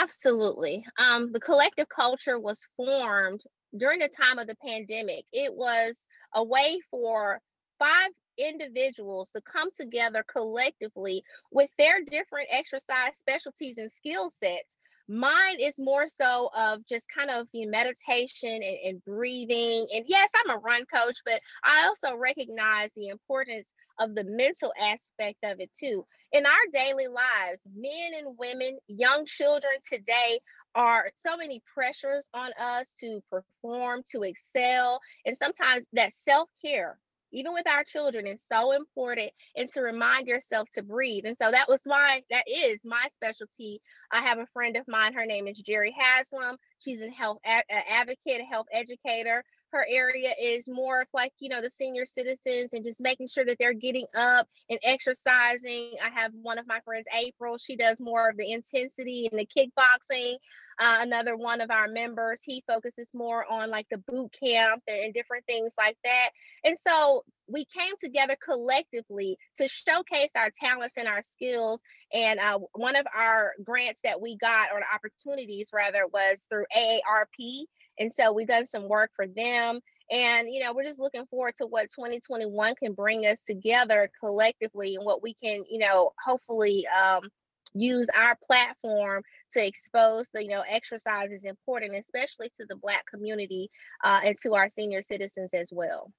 Absolutely. 0.00 0.84
Um, 0.98 1.32
the 1.32 1.40
collective 1.40 1.88
culture 1.88 2.38
was 2.38 2.66
formed 2.76 3.42
during 3.76 3.98
the 3.98 4.08
time 4.08 4.38
of 4.38 4.46
the 4.46 4.56
pandemic. 4.64 5.24
It 5.32 5.52
was 5.52 5.98
a 6.34 6.44
way 6.44 6.78
for 6.90 7.40
five 7.78 8.10
individuals 8.38 9.32
to 9.32 9.40
come 9.40 9.70
together 9.76 10.24
collectively 10.32 11.24
with 11.50 11.70
their 11.78 12.04
different 12.04 12.48
exercise 12.50 13.16
specialties 13.18 13.78
and 13.78 13.90
skill 13.90 14.30
sets 14.30 14.78
Mine 15.08 15.56
is 15.60 15.78
more 15.78 16.06
so 16.08 16.50
of 16.54 16.86
just 16.86 17.06
kind 17.08 17.30
of 17.30 17.46
you 17.52 17.64
know, 17.64 17.70
meditation 17.70 18.50
and, 18.50 18.76
and 18.84 19.04
breathing. 19.04 19.86
And 19.94 20.04
yes, 20.06 20.30
I'm 20.36 20.56
a 20.56 20.60
run 20.60 20.84
coach, 20.92 21.18
but 21.24 21.40
I 21.64 21.86
also 21.86 22.16
recognize 22.16 22.92
the 22.94 23.08
importance 23.08 23.72
of 23.98 24.14
the 24.14 24.24
mental 24.24 24.72
aspect 24.80 25.38
of 25.44 25.60
it 25.60 25.70
too. 25.72 26.04
In 26.32 26.44
our 26.44 26.52
daily 26.72 27.06
lives, 27.06 27.62
men 27.74 28.12
and 28.18 28.36
women, 28.38 28.78
young 28.86 29.24
children 29.26 29.72
today 29.90 30.40
are 30.74 31.10
so 31.14 31.36
many 31.36 31.62
pressures 31.74 32.28
on 32.34 32.52
us 32.58 32.94
to 33.00 33.22
perform, 33.30 34.02
to 34.12 34.22
excel, 34.22 35.00
and 35.24 35.36
sometimes 35.36 35.86
that 35.94 36.12
self 36.12 36.50
care 36.62 36.98
even 37.32 37.52
with 37.52 37.66
our 37.68 37.84
children, 37.84 38.26
is 38.26 38.44
so 38.50 38.72
important 38.72 39.30
and 39.56 39.68
to 39.70 39.80
remind 39.82 40.26
yourself 40.26 40.68
to 40.74 40.82
breathe. 40.82 41.24
And 41.26 41.36
so 41.40 41.50
that 41.50 41.68
was 41.68 41.80
my, 41.86 42.22
that 42.30 42.44
is 42.46 42.80
my 42.84 43.08
specialty. 43.14 43.80
I 44.12 44.20
have 44.22 44.38
a 44.38 44.46
friend 44.52 44.76
of 44.76 44.86
mine, 44.88 45.14
her 45.14 45.26
name 45.26 45.46
is 45.48 45.58
Jerry 45.58 45.94
Haslam. 45.98 46.56
She's 46.80 47.00
a 47.00 47.10
health 47.10 47.38
a- 47.44 47.90
advocate, 47.90 48.40
a 48.40 48.44
health 48.44 48.66
educator. 48.72 49.44
Her 49.72 49.86
area 49.88 50.32
is 50.40 50.66
more 50.66 51.02
of 51.02 51.08
like, 51.12 51.32
you 51.38 51.48
know, 51.48 51.60
the 51.60 51.70
senior 51.70 52.06
citizens 52.06 52.70
and 52.72 52.84
just 52.84 53.00
making 53.00 53.28
sure 53.28 53.44
that 53.44 53.56
they're 53.58 53.74
getting 53.74 54.06
up 54.14 54.48
and 54.70 54.78
exercising. 54.82 55.92
I 56.02 56.08
have 56.14 56.32
one 56.40 56.58
of 56.58 56.66
my 56.66 56.80
friends, 56.80 57.06
April, 57.14 57.58
she 57.58 57.76
does 57.76 58.00
more 58.00 58.30
of 58.30 58.36
the 58.36 58.50
intensity 58.52 59.28
and 59.30 59.38
the 59.38 59.46
kickboxing. 59.46 60.36
Uh, 60.80 60.98
another 61.00 61.36
one 61.36 61.60
of 61.60 61.70
our 61.70 61.88
members, 61.88 62.40
he 62.44 62.62
focuses 62.66 63.08
more 63.12 63.44
on 63.50 63.68
like 63.68 63.86
the 63.90 63.98
boot 63.98 64.30
camp 64.40 64.82
and, 64.86 65.06
and 65.06 65.14
different 65.14 65.44
things 65.46 65.74
like 65.76 65.98
that. 66.04 66.30
And 66.64 66.78
so 66.78 67.24
we 67.48 67.64
came 67.64 67.94
together 68.00 68.36
collectively 68.42 69.36
to 69.58 69.66
showcase 69.68 70.30
our 70.36 70.50
talents 70.50 70.94
and 70.96 71.08
our 71.08 71.22
skills. 71.22 71.80
And 72.12 72.38
uh, 72.38 72.60
one 72.74 72.94
of 72.94 73.06
our 73.14 73.52
grants 73.64 74.00
that 74.04 74.20
we 74.20 74.36
got, 74.36 74.70
or 74.72 74.80
opportunities 74.94 75.70
rather, 75.72 76.06
was 76.06 76.38
through 76.48 76.66
AARP. 76.74 77.66
And 77.98 78.12
so 78.12 78.32
we've 78.32 78.46
done 78.46 78.66
some 78.66 78.88
work 78.88 79.10
for 79.14 79.26
them. 79.26 79.80
And, 80.10 80.48
you 80.50 80.62
know, 80.62 80.72
we're 80.72 80.84
just 80.84 81.00
looking 81.00 81.26
forward 81.26 81.54
to 81.58 81.66
what 81.66 81.90
2021 81.94 82.74
can 82.76 82.94
bring 82.94 83.26
us 83.26 83.40
together 83.42 84.10
collectively 84.18 84.96
and 84.96 85.04
what 85.04 85.22
we 85.22 85.34
can, 85.42 85.64
you 85.70 85.78
know, 85.78 86.12
hopefully 86.24 86.86
um, 86.88 87.28
use 87.74 88.08
our 88.16 88.36
platform 88.46 89.22
to 89.52 89.66
expose 89.66 90.30
the 90.32 90.42
you 90.42 90.48
know 90.48 90.62
exercise 90.66 91.32
is 91.32 91.44
important 91.44 91.94
especially 91.94 92.50
to 92.58 92.64
the 92.66 92.76
black 92.76 93.04
community 93.06 93.68
uh, 94.04 94.20
and 94.24 94.38
to 94.38 94.54
our 94.54 94.70
senior 94.70 95.02
citizens 95.02 95.52
as 95.52 95.68
well 95.70 96.10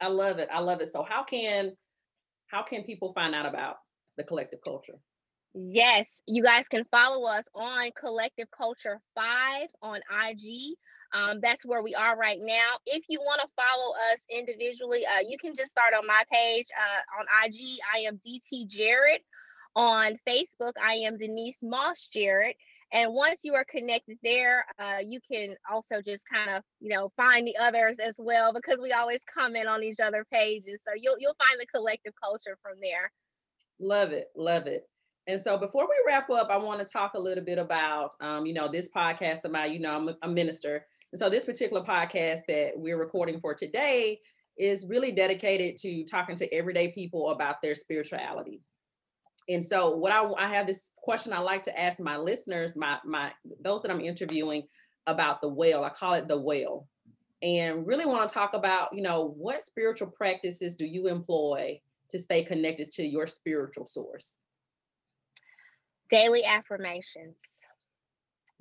i 0.00 0.08
love 0.08 0.38
it 0.38 0.48
i 0.50 0.58
love 0.58 0.80
it 0.80 0.88
so 0.88 1.02
how 1.02 1.22
can 1.22 1.72
how 2.48 2.62
can 2.62 2.82
people 2.82 3.12
find 3.12 3.34
out 3.34 3.46
about 3.46 3.76
the 4.16 4.24
collective 4.24 4.60
culture? 4.62 4.98
Yes, 5.54 6.22
you 6.26 6.42
guys 6.42 6.68
can 6.68 6.84
follow 6.90 7.26
us 7.26 7.46
on 7.54 7.90
Collective 7.98 8.48
Culture 8.50 9.00
5 9.14 9.68
on 9.82 10.00
IG. 10.28 10.76
Um, 11.12 11.40
that's 11.42 11.64
where 11.64 11.82
we 11.82 11.94
are 11.94 12.16
right 12.16 12.38
now. 12.40 12.78
If 12.86 13.04
you 13.08 13.20
want 13.20 13.40
to 13.40 13.48
follow 13.56 13.94
us 14.12 14.20
individually, 14.30 15.04
uh, 15.06 15.20
you 15.26 15.38
can 15.38 15.56
just 15.56 15.70
start 15.70 15.94
on 15.94 16.06
my 16.06 16.22
page 16.30 16.66
uh, 16.76 17.20
on 17.20 17.46
IG. 17.46 17.78
I 17.94 18.00
am 18.00 18.18
DT 18.18 18.68
Jarrett. 18.68 19.22
On 19.76 20.18
Facebook, 20.26 20.72
I 20.82 20.94
am 20.94 21.18
Denise 21.18 21.58
Moss 21.62 22.08
Jarrett. 22.12 22.56
And 22.92 23.12
once 23.12 23.40
you 23.44 23.54
are 23.54 23.64
connected 23.64 24.18
there, 24.24 24.64
uh, 24.78 24.98
you 25.04 25.20
can 25.30 25.54
also 25.70 26.00
just 26.00 26.24
kind 26.28 26.50
of, 26.50 26.62
you 26.80 26.88
know, 26.88 27.12
find 27.16 27.46
the 27.46 27.56
others 27.58 27.98
as 27.98 28.16
well 28.18 28.52
because 28.52 28.80
we 28.82 28.92
always 28.92 29.20
comment 29.32 29.68
on 29.68 29.82
each 29.82 30.00
other 30.00 30.24
pages. 30.32 30.82
So 30.86 30.94
you'll 30.96 31.16
you'll 31.18 31.36
find 31.38 31.60
the 31.60 31.66
collective 31.66 32.14
culture 32.22 32.56
from 32.62 32.78
there. 32.80 33.12
Love 33.78 34.12
it, 34.12 34.28
love 34.34 34.66
it. 34.66 34.88
And 35.26 35.38
so 35.38 35.58
before 35.58 35.84
we 35.84 35.94
wrap 36.06 36.30
up, 36.30 36.48
I 36.50 36.56
want 36.56 36.80
to 36.80 36.90
talk 36.90 37.12
a 37.14 37.20
little 37.20 37.44
bit 37.44 37.58
about, 37.58 38.14
um, 38.20 38.46
you 38.46 38.54
know, 38.54 38.66
this 38.66 38.90
podcast 38.90 39.44
about, 39.44 39.70
you 39.70 39.78
know, 39.78 39.94
I'm 39.94 40.08
a, 40.08 40.16
a 40.22 40.28
minister. 40.28 40.86
And 41.12 41.18
so 41.18 41.30
this 41.30 41.44
particular 41.44 41.82
podcast 41.82 42.40
that 42.48 42.72
we're 42.74 42.98
recording 42.98 43.40
for 43.40 43.54
today 43.54 44.20
is 44.58 44.86
really 44.88 45.12
dedicated 45.12 45.76
to 45.78 46.04
talking 46.04 46.36
to 46.36 46.52
everyday 46.52 46.88
people 46.92 47.30
about 47.30 47.62
their 47.62 47.74
spirituality. 47.74 48.60
And 49.48 49.64
so 49.64 49.96
what 49.96 50.12
I, 50.12 50.30
I 50.38 50.54
have 50.54 50.66
this 50.66 50.92
question 50.96 51.32
I 51.32 51.38
like 51.38 51.62
to 51.62 51.80
ask 51.80 52.00
my 52.00 52.16
listeners, 52.16 52.76
my 52.76 52.98
my 53.04 53.32
those 53.60 53.82
that 53.82 53.90
I'm 53.90 54.00
interviewing 54.00 54.64
about 55.06 55.40
the 55.40 55.48
well. 55.48 55.84
I 55.84 55.88
call 55.88 56.14
it 56.14 56.28
the 56.28 56.38
well. 56.38 56.86
And 57.40 57.86
really 57.86 58.04
want 58.04 58.28
to 58.28 58.34
talk 58.34 58.52
about, 58.54 58.92
you 58.92 59.00
know, 59.00 59.34
what 59.36 59.62
spiritual 59.62 60.08
practices 60.08 60.74
do 60.74 60.84
you 60.84 61.06
employ 61.06 61.80
to 62.10 62.18
stay 62.18 62.42
connected 62.42 62.90
to 62.92 63.04
your 63.04 63.26
spiritual 63.26 63.86
source? 63.86 64.40
Daily 66.10 66.44
affirmations. 66.44 67.36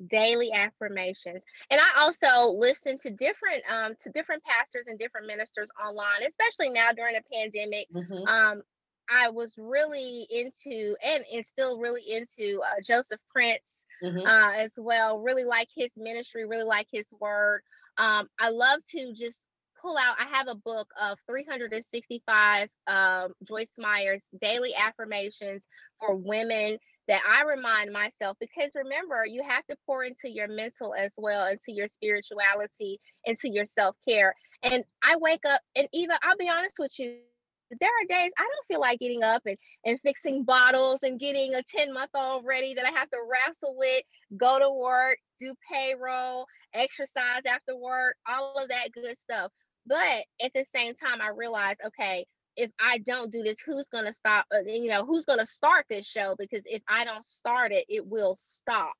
Daily 0.05 0.51
affirmations. 0.51 1.41
And 1.71 1.81
I 1.81 2.01
also 2.03 2.55
listen 2.55 2.97
to 2.99 3.09
different 3.09 3.63
um 3.69 3.93
to 4.01 4.11
different 4.11 4.43
pastors 4.43 4.87
and 4.87 4.99
different 4.99 5.27
ministers 5.27 5.69
online, 5.83 6.27
especially 6.27 6.69
now 6.69 6.91
during 6.91 7.15
the 7.15 7.23
pandemic. 7.33 7.87
Mm-hmm. 7.93 8.27
Um 8.27 8.61
I 9.09 9.29
was 9.29 9.53
really 9.57 10.27
into 10.29 10.95
and, 11.03 11.23
and 11.33 11.45
still 11.45 11.79
really 11.79 12.01
into 12.01 12.61
uh, 12.61 12.81
Joseph 12.85 13.21
Prince 13.31 13.85
mm-hmm. 14.03 14.25
uh, 14.25 14.53
as 14.55 14.71
well. 14.77 15.19
Really 15.19 15.43
like 15.43 15.69
his 15.75 15.91
ministry, 15.95 16.45
really 16.45 16.63
like 16.63 16.87
his 16.91 17.07
word. 17.19 17.61
Um, 17.97 18.27
I 18.39 18.49
love 18.49 18.79
to 18.91 19.13
just 19.13 19.39
pull 19.81 19.97
out. 19.97 20.17
I 20.19 20.37
have 20.37 20.47
a 20.47 20.55
book 20.55 20.89
of 21.01 21.17
365 21.27 22.69
um, 22.87 23.33
Joyce 23.43 23.71
Meyer's 23.77 24.23
daily 24.41 24.73
affirmations 24.75 25.61
for 25.99 26.15
women 26.15 26.77
that 27.07 27.21
I 27.27 27.43
remind 27.43 27.91
myself 27.91 28.37
because 28.39 28.71
remember, 28.75 29.25
you 29.25 29.41
have 29.47 29.65
to 29.67 29.77
pour 29.85 30.03
into 30.03 30.29
your 30.29 30.47
mental 30.47 30.93
as 30.97 31.13
well, 31.17 31.47
into 31.47 31.71
your 31.71 31.87
spirituality, 31.87 32.99
into 33.25 33.49
your 33.49 33.65
self 33.65 33.95
care. 34.07 34.33
And 34.63 34.83
I 35.03 35.15
wake 35.17 35.45
up, 35.47 35.61
and 35.75 35.87
Eva, 35.93 36.19
I'll 36.23 36.37
be 36.37 36.49
honest 36.49 36.75
with 36.79 36.91
you, 36.99 37.17
there 37.81 37.89
are 37.89 38.07
days 38.07 38.31
I 38.37 38.43
don't 38.43 38.67
feel 38.67 38.79
like 38.79 38.99
getting 38.99 39.23
up 39.23 39.41
and, 39.45 39.57
and 39.85 39.99
fixing 40.01 40.43
bottles 40.43 40.99
and 41.03 41.19
getting 41.19 41.55
a 41.55 41.63
10 41.63 41.93
month 41.93 42.11
old 42.15 42.45
ready 42.45 42.73
that 42.73 42.85
I 42.85 42.97
have 42.97 43.09
to 43.09 43.17
wrestle 43.29 43.75
with, 43.77 44.03
go 44.37 44.59
to 44.59 44.69
work, 44.69 45.17
do 45.39 45.53
payroll, 45.71 46.45
exercise 46.73 47.41
after 47.45 47.75
work, 47.75 48.15
all 48.27 48.55
of 48.57 48.69
that 48.69 48.91
good 48.93 49.17
stuff. 49.17 49.51
But 49.85 50.23
at 50.41 50.51
the 50.53 50.65
same 50.65 50.93
time, 50.95 51.21
I 51.21 51.29
realize, 51.29 51.75
okay, 51.85 52.25
if 52.57 52.71
I 52.79 52.97
don't 52.97 53.31
do 53.31 53.43
this, 53.43 53.61
who's 53.61 53.87
going 53.87 54.05
to 54.05 54.13
stop? 54.13 54.45
Uh, 54.53 54.59
you 54.65 54.89
know, 54.89 55.05
who's 55.05 55.25
going 55.25 55.39
to 55.39 55.45
start 55.45 55.85
this 55.89 56.07
show? 56.07 56.35
Because 56.37 56.63
if 56.65 56.81
I 56.87 57.05
don't 57.05 57.23
start 57.23 57.71
it, 57.71 57.85
it 57.87 58.05
will 58.05 58.35
stop. 58.35 58.93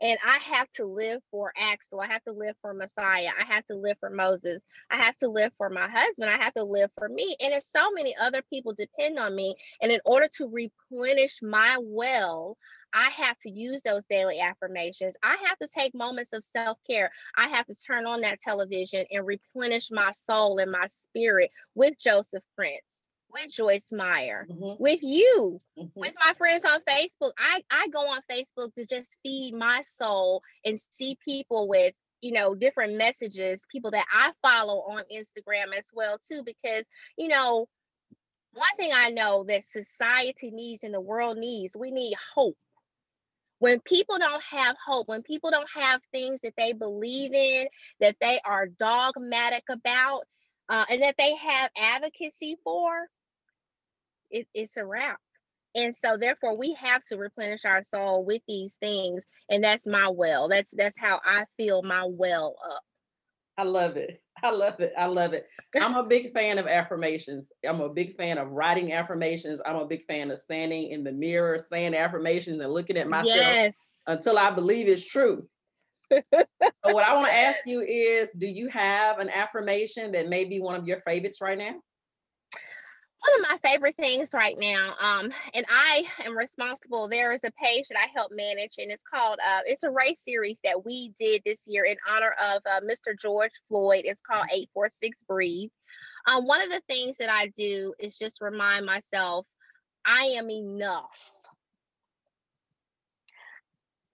And 0.00 0.16
I 0.24 0.38
have 0.54 0.70
to 0.76 0.84
live 0.84 1.20
for 1.30 1.52
Axel. 1.58 2.00
I 2.00 2.06
have 2.06 2.22
to 2.24 2.32
live 2.32 2.54
for 2.62 2.72
Messiah. 2.72 3.30
I 3.38 3.52
have 3.52 3.66
to 3.66 3.74
live 3.74 3.96
for 3.98 4.10
Moses. 4.10 4.62
I 4.90 5.02
have 5.02 5.18
to 5.18 5.28
live 5.28 5.52
for 5.58 5.68
my 5.70 5.88
husband. 5.88 6.30
I 6.30 6.42
have 6.42 6.54
to 6.54 6.62
live 6.62 6.90
for 6.96 7.08
me. 7.08 7.36
And 7.40 7.52
if 7.52 7.64
so 7.64 7.90
many 7.92 8.14
other 8.16 8.40
people 8.48 8.74
depend 8.74 9.18
on 9.18 9.34
me. 9.34 9.56
And 9.82 9.90
in 9.90 10.00
order 10.04 10.28
to 10.36 10.48
replenish 10.48 11.40
my 11.42 11.78
well, 11.80 12.56
I 12.92 13.10
have 13.10 13.38
to 13.40 13.50
use 13.50 13.82
those 13.82 14.04
daily 14.08 14.40
affirmations. 14.40 15.14
I 15.22 15.36
have 15.46 15.58
to 15.58 15.68
take 15.68 15.94
moments 15.94 16.32
of 16.32 16.44
self 16.44 16.78
care. 16.88 17.10
I 17.36 17.48
have 17.48 17.66
to 17.66 17.74
turn 17.74 18.06
on 18.06 18.22
that 18.22 18.40
television 18.40 19.04
and 19.10 19.26
replenish 19.26 19.90
my 19.90 20.12
soul 20.12 20.58
and 20.58 20.72
my 20.72 20.86
spirit 21.02 21.50
with 21.74 21.98
Joseph 21.98 22.42
Prince 22.56 22.82
with 23.30 23.50
Joyce 23.50 23.84
Meyer, 23.92 24.46
mm-hmm. 24.50 24.82
with 24.82 25.00
you, 25.02 25.58
mm-hmm. 25.78 26.00
with 26.00 26.12
my 26.24 26.34
friends 26.34 26.64
on 26.64 26.80
Facebook. 26.88 27.32
I, 27.38 27.62
I 27.70 27.88
go 27.88 28.00
on 28.00 28.20
Facebook 28.30 28.74
to 28.74 28.86
just 28.86 29.16
feed 29.22 29.54
my 29.54 29.82
soul 29.82 30.42
and 30.64 30.80
see 30.90 31.18
people 31.24 31.68
with, 31.68 31.94
you 32.20 32.32
know, 32.32 32.54
different 32.54 32.96
messages, 32.96 33.62
people 33.70 33.90
that 33.92 34.06
I 34.12 34.32
follow 34.42 34.80
on 34.80 35.02
Instagram 35.12 35.76
as 35.76 35.84
well, 35.92 36.18
too, 36.18 36.42
because, 36.44 36.84
you 37.16 37.28
know, 37.28 37.68
one 38.52 38.76
thing 38.76 38.90
I 38.92 39.10
know 39.10 39.44
that 39.44 39.64
society 39.64 40.50
needs 40.50 40.82
and 40.82 40.94
the 40.94 41.00
world 41.00 41.38
needs, 41.38 41.76
we 41.76 41.90
need 41.90 42.14
hope. 42.34 42.56
When 43.58 43.80
people 43.80 44.18
don't 44.18 44.42
have 44.50 44.76
hope, 44.86 45.08
when 45.08 45.22
people 45.22 45.50
don't 45.50 45.68
have 45.74 46.00
things 46.12 46.40
that 46.42 46.54
they 46.56 46.72
believe 46.72 47.32
in, 47.32 47.66
that 48.00 48.16
they 48.20 48.40
are 48.44 48.66
dogmatic 48.66 49.64
about, 49.70 50.22
uh, 50.68 50.84
and 50.88 51.02
that 51.02 51.16
they 51.18 51.34
have 51.34 51.70
advocacy 51.76 52.56
for, 52.62 53.08
it, 54.30 54.46
it's 54.54 54.76
a 54.76 54.84
wrap. 54.84 55.18
And 55.74 55.94
so 55.94 56.16
therefore 56.16 56.56
we 56.56 56.74
have 56.74 57.02
to 57.04 57.16
replenish 57.16 57.64
our 57.64 57.82
soul 57.84 58.24
with 58.24 58.42
these 58.48 58.74
things. 58.76 59.22
And 59.50 59.62
that's 59.62 59.86
my 59.86 60.08
well. 60.08 60.48
That's 60.48 60.72
that's 60.76 60.98
how 60.98 61.20
I 61.24 61.44
feel 61.56 61.82
my 61.82 62.04
well 62.06 62.56
up. 62.70 62.82
I 63.56 63.64
love 63.64 63.96
it. 63.96 64.22
I 64.42 64.50
love 64.50 64.80
it. 64.80 64.92
I 64.96 65.06
love 65.06 65.32
it. 65.32 65.46
I'm 65.80 65.94
a 65.94 66.04
big 66.04 66.32
fan 66.32 66.58
of 66.58 66.66
affirmations. 66.66 67.52
I'm 67.66 67.80
a 67.80 67.88
big 67.88 68.16
fan 68.16 68.38
of 68.38 68.50
writing 68.50 68.92
affirmations. 68.92 69.60
I'm 69.64 69.76
a 69.76 69.86
big 69.86 70.04
fan 70.06 70.30
of 70.30 70.38
standing 70.38 70.90
in 70.90 71.04
the 71.04 71.12
mirror, 71.12 71.58
saying 71.58 71.94
affirmations 71.94 72.60
and 72.60 72.72
looking 72.72 72.96
at 72.96 73.08
myself 73.08 73.36
yes. 73.36 73.88
until 74.06 74.38
I 74.38 74.50
believe 74.50 74.88
it's 74.88 75.04
true. 75.04 75.46
so 76.10 76.22
what 76.84 77.04
I 77.04 77.14
want 77.14 77.26
to 77.26 77.34
ask 77.34 77.58
you 77.66 77.82
is 77.82 78.32
do 78.32 78.46
you 78.46 78.68
have 78.68 79.18
an 79.18 79.28
affirmation 79.28 80.12
that 80.12 80.28
may 80.28 80.44
be 80.44 80.58
one 80.58 80.74
of 80.74 80.86
your 80.86 81.00
favorites 81.00 81.40
right 81.40 81.58
now? 81.58 81.74
One 83.20 83.40
of 83.40 83.48
my 83.50 83.68
favorite 83.68 83.96
things 83.96 84.30
right 84.32 84.56
now 84.58 84.94
um 85.00 85.30
and 85.54 85.66
i 85.68 86.04
am 86.24 86.36
responsible 86.36 87.08
there 87.08 87.32
is 87.32 87.42
a 87.44 87.50
page 87.52 87.88
that 87.88 87.98
i 87.98 88.06
help 88.14 88.30
manage 88.32 88.74
and 88.78 88.90
it's 88.90 89.02
called 89.12 89.38
uh 89.46 89.60
it's 89.66 89.82
a 89.82 89.90
race 89.90 90.20
series 90.24 90.60
that 90.62 90.84
we 90.84 91.12
did 91.18 91.42
this 91.44 91.62
year 91.66 91.84
in 91.84 91.96
honor 92.08 92.34
of 92.42 92.62
uh, 92.66 92.80
mr 92.80 93.18
george 93.18 93.50
floyd. 93.68 94.02
It's 94.04 94.20
called 94.22 94.46
846 94.52 95.18
breathe. 95.26 95.70
Um 96.26 96.46
one 96.46 96.62
of 96.62 96.70
the 96.70 96.82
things 96.88 97.16
that 97.18 97.30
i 97.30 97.48
do 97.56 97.94
is 97.98 98.16
just 98.16 98.40
remind 98.40 98.86
myself 98.86 99.46
i 100.06 100.34
am 100.36 100.50
enough. 100.50 101.32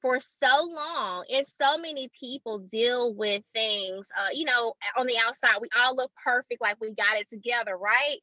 For 0.00 0.18
so 0.18 0.66
long 0.68 1.25
and 1.32 1.46
so 1.46 1.78
many 1.78 2.11
people 2.20 2.58
deal 2.58 3.14
with 3.14 3.42
things 3.54 4.08
uh, 4.18 4.28
you 4.34 4.44
know 4.44 4.75
on 4.99 5.06
the 5.06 5.16
outside 5.26 5.56
we 5.62 5.68
all 5.78 5.96
look 5.96 6.12
perfect 6.23 6.61
like 6.61 6.76
we 6.78 6.94
got 6.94 7.16
it 7.16 7.28
together 7.30 7.76
right 7.76 8.18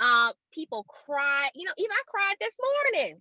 uh, 0.00 0.32
people 0.52 0.84
cry. 0.84 1.48
You 1.54 1.66
know, 1.66 1.72
even 1.78 1.90
I 1.90 2.02
cried 2.06 2.36
this 2.40 2.56
morning. 2.94 3.20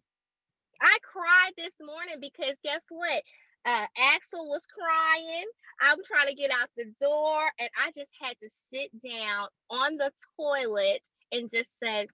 I 0.82 0.98
cried 1.02 1.52
this 1.58 1.74
morning 1.82 2.18
because 2.22 2.56
guess 2.64 2.82
what? 2.90 3.24
Uh, 3.66 3.86
Axel 3.98 4.48
was 4.48 4.62
crying. 4.68 5.46
I'm 5.82 5.98
trying 6.06 6.28
to 6.28 6.36
get 6.36 6.52
out 6.52 6.70
the 6.78 6.86
door, 7.00 7.42
and 7.60 7.70
I 7.78 7.92
just 7.92 8.12
had 8.22 8.36
to 8.42 8.50
sit 8.72 8.90
down 9.04 9.48
on 9.70 9.98
the 9.98 10.12
toilet 10.38 11.02
and 11.32 11.52
just 11.52 11.72
said, 11.84 12.08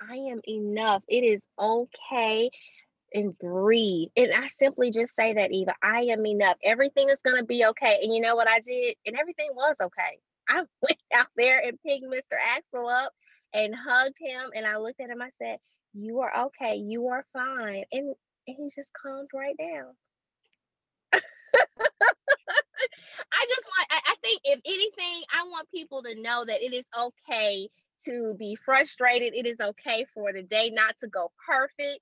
I 0.00 0.14
am 0.14 0.40
enough. 0.48 1.02
It 1.08 1.24
is 1.24 1.42
okay 1.58 2.50
and 3.14 3.38
breathe. 3.38 4.08
And 4.16 4.32
I 4.32 4.48
simply 4.48 4.90
just 4.90 5.14
say 5.14 5.34
that, 5.34 5.52
Eva, 5.52 5.74
I 5.82 6.02
am 6.10 6.26
enough. 6.26 6.56
Everything 6.62 7.08
is 7.08 7.18
going 7.24 7.38
to 7.38 7.44
be 7.44 7.64
okay. 7.66 7.98
And 8.02 8.14
you 8.14 8.20
know 8.20 8.36
what 8.36 8.48
I 8.48 8.60
did? 8.60 8.96
And 9.06 9.16
everything 9.16 9.48
was 9.54 9.76
okay. 9.80 10.18
I 10.48 10.62
went 10.82 10.98
out 11.14 11.28
there 11.36 11.60
and 11.64 11.78
picked 11.86 12.06
Mr. 12.06 12.36
Axel 12.56 12.88
up 12.88 13.12
and 13.64 13.74
hugged 13.74 14.18
him. 14.20 14.50
And 14.54 14.66
I 14.66 14.76
looked 14.76 15.00
at 15.00 15.10
him. 15.10 15.22
I 15.22 15.30
said, 15.38 15.58
You 15.94 16.20
are 16.20 16.46
okay. 16.46 16.76
You 16.76 17.08
are 17.08 17.24
fine. 17.32 17.84
And, 17.92 18.14
he 18.46 18.70
just 18.74 18.90
calmed 18.94 19.28
right 19.34 19.54
down. 19.58 19.92
I 21.12 21.20
just 23.46 23.66
want, 23.66 23.88
I, 23.90 24.00
I 24.06 24.14
think 24.22 24.40
if 24.44 24.60
anything, 24.64 25.22
I 25.30 25.42
want 25.44 25.70
people 25.70 26.02
to 26.02 26.14
know 26.20 26.44
that 26.46 26.62
it 26.62 26.72
is 26.72 26.88
okay 26.98 27.68
to 28.06 28.34
be 28.38 28.56
frustrated. 28.64 29.34
It 29.34 29.46
is 29.46 29.60
okay 29.60 30.06
for 30.14 30.32
the 30.32 30.42
day 30.42 30.70
not 30.70 30.96
to 31.00 31.08
go 31.08 31.30
perfect. 31.46 32.00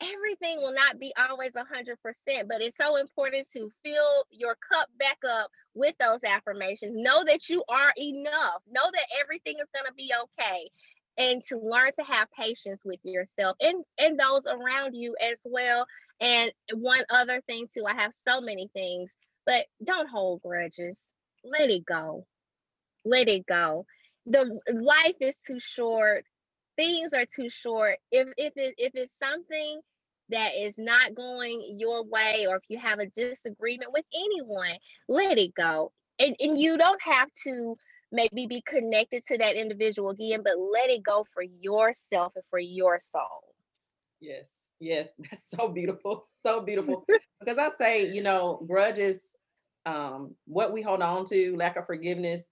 Everything 0.00 0.56
will 0.58 0.74
not 0.74 0.98
be 0.98 1.12
always 1.16 1.52
100%, 1.52 2.48
but 2.48 2.62
it's 2.62 2.76
so 2.76 2.96
important 2.96 3.48
to 3.50 3.70
fill 3.84 4.24
your 4.30 4.56
cup 4.72 4.88
back 4.98 5.18
up 5.28 5.50
with 5.74 5.96
those 5.98 6.24
affirmations. 6.24 6.92
Know 6.94 7.24
that 7.24 7.48
you 7.48 7.62
are 7.68 7.92
enough. 7.96 8.62
Know 8.68 8.90
that 8.92 9.06
everything 9.20 9.56
is 9.58 9.68
going 9.74 9.86
to 9.86 9.94
be 9.94 10.12
okay. 10.22 10.70
And 11.18 11.42
to 11.44 11.58
learn 11.58 11.90
to 11.98 12.04
have 12.04 12.28
patience 12.38 12.82
with 12.84 13.00
yourself 13.04 13.56
and 13.62 13.84
and 14.00 14.18
those 14.18 14.46
around 14.46 14.94
you 14.94 15.16
as 15.20 15.40
well. 15.44 15.86
And 16.20 16.52
one 16.74 17.02
other 17.10 17.42
thing 17.48 17.66
too 17.74 17.84
i 17.86 17.94
have 17.94 18.14
so 18.14 18.40
many 18.40 18.70
things 18.74 19.14
but 19.46 19.66
don't 19.84 20.08
hold 20.08 20.42
grudges. 20.42 21.06
Let 21.44 21.70
it 21.70 21.84
go. 21.86 22.26
Let 23.04 23.28
it 23.28 23.46
go. 23.46 23.86
The 24.26 24.60
life 24.72 25.16
is 25.20 25.38
too 25.38 25.58
short. 25.60 26.24
Things 26.76 27.12
are 27.14 27.26
too 27.26 27.50
short. 27.50 27.98
If 28.12 28.28
if 28.38 28.54
it 28.56 28.74
if 28.78 28.92
it's 28.94 29.18
something 29.18 29.80
that 30.30 30.54
is 30.56 30.78
not 30.78 31.14
going 31.14 31.76
your 31.78 32.04
way 32.04 32.46
or 32.48 32.56
if 32.56 32.62
you 32.68 32.78
have 32.78 33.00
a 33.00 33.06
disagreement 33.06 33.92
with 33.92 34.04
anyone 34.14 34.72
let 35.08 35.38
it 35.38 35.54
go. 35.54 35.92
And, 36.18 36.36
and 36.40 36.58
you 36.58 36.78
don't 36.78 37.02
have 37.02 37.28
to 37.44 37.76
maybe 38.12 38.46
be 38.46 38.62
connected 38.62 39.24
to 39.26 39.38
that 39.38 39.56
individual 39.56 40.10
again, 40.10 40.42
but 40.44 40.58
let 40.58 40.90
it 40.90 41.02
go 41.02 41.26
for 41.32 41.42
yourself 41.42 42.32
and 42.36 42.44
for 42.50 42.58
your 42.58 43.00
soul. 43.00 43.54
Yes, 44.20 44.68
yes, 44.78 45.14
that's 45.18 45.50
so 45.50 45.68
beautiful, 45.68 46.28
so 46.42 46.60
beautiful. 46.60 47.04
because 47.40 47.58
I 47.58 47.70
say, 47.70 48.12
you 48.12 48.22
know, 48.22 48.64
grudges, 48.66 49.34
um, 49.84 50.34
what 50.46 50.72
we 50.72 50.82
hold 50.82 51.02
on 51.02 51.24
to, 51.26 51.56
lack 51.56 51.76
of 51.76 51.86
forgiveness, 51.86 52.46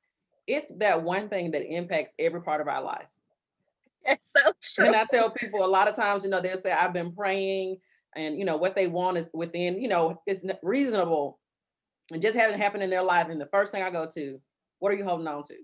it's 0.46 0.72
that 0.78 1.02
one 1.02 1.28
thing 1.28 1.52
that 1.52 1.62
impacts 1.62 2.14
every 2.18 2.42
part 2.42 2.60
of 2.60 2.66
our 2.66 2.82
life. 2.82 3.06
That's 4.04 4.32
so 4.34 4.52
true. 4.74 4.86
And 4.86 4.96
I 4.96 5.04
tell 5.08 5.30
people 5.30 5.64
a 5.64 5.68
lot 5.68 5.86
of 5.86 5.94
times, 5.94 6.24
you 6.24 6.30
know, 6.30 6.40
they'll 6.40 6.56
say, 6.56 6.72
I've 6.72 6.94
been 6.94 7.12
praying, 7.12 7.76
and 8.16 8.38
you 8.38 8.44
know, 8.44 8.56
what 8.56 8.74
they 8.74 8.88
want 8.88 9.18
is 9.18 9.28
within, 9.32 9.80
you 9.80 9.88
know, 9.88 10.20
it's 10.26 10.44
reasonable 10.62 11.38
and 12.10 12.20
just 12.20 12.36
having 12.36 12.58
happened 12.58 12.82
in 12.82 12.90
their 12.90 13.02
life. 13.02 13.28
And 13.28 13.40
the 13.40 13.46
first 13.46 13.72
thing 13.72 13.82
I 13.82 13.90
go 13.90 14.08
to, 14.14 14.40
what 14.80 14.92
are 14.92 14.96
you 14.96 15.04
holding 15.04 15.28
on 15.28 15.42
to? 15.44 15.54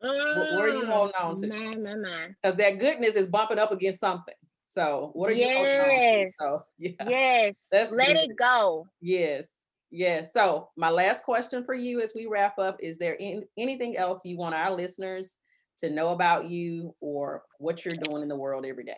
What, 0.00 0.52
what, 0.54 0.64
are 0.64 0.68
you 0.68 0.84
mm, 0.84 0.86
holding 0.86 1.14
on 1.20 1.36
to? 1.36 1.46
Man, 1.46 1.82
man, 1.82 2.02
man. 2.02 2.36
Because 2.42 2.56
that 2.56 2.78
goodness 2.78 3.16
is 3.16 3.26
bumping 3.26 3.58
up 3.58 3.70
against 3.70 4.00
something. 4.00 4.34
So 4.66 5.10
what 5.14 5.30
are 5.30 5.34
you 5.34 5.48
holding 5.48 5.80
on 5.80 5.88
to? 5.88 6.30
So 6.38 6.60
yeah. 6.78 6.90
Yes. 7.06 7.54
That's 7.70 7.92
let 7.92 8.06
good. 8.08 8.30
it 8.30 8.36
go. 8.36 8.88
Yes. 9.00 9.54
Yes. 9.90 10.32
So 10.32 10.68
my 10.76 10.88
last 10.90 11.24
question 11.24 11.64
for 11.64 11.74
you 11.74 12.00
as 12.00 12.12
we 12.14 12.26
wrap 12.26 12.58
up, 12.58 12.78
is 12.80 12.96
there 12.96 13.14
in, 13.14 13.44
anything 13.58 13.96
else 13.96 14.24
you 14.24 14.38
want 14.38 14.54
our 14.54 14.74
listeners 14.74 15.36
to 15.78 15.90
know 15.90 16.10
about 16.10 16.48
you 16.48 16.94
or 17.00 17.42
what 17.58 17.84
you're 17.84 17.92
doing 18.04 18.22
in 18.22 18.28
the 18.28 18.36
world 18.36 18.64
every 18.64 18.84
day? 18.84 18.96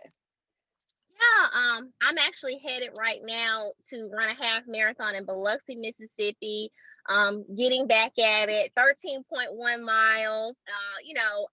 Yeah, 1.10 1.76
um, 1.76 1.92
I'm 2.02 2.18
actually 2.18 2.60
headed 2.66 2.90
right 2.96 3.20
now 3.24 3.72
to 3.90 4.08
run 4.12 4.28
a 4.28 4.44
half 4.44 4.62
marathon 4.66 5.14
in 5.14 5.24
Biloxi, 5.24 5.76
Mississippi 5.76 6.70
um, 7.08 7.44
getting 7.56 7.86
back 7.86 8.12
at 8.18 8.48
it, 8.48 8.72
13.1 8.78 9.82
miles, 9.82 10.56
uh, 10.68 10.98
you 11.04 11.14
know, 11.14 11.46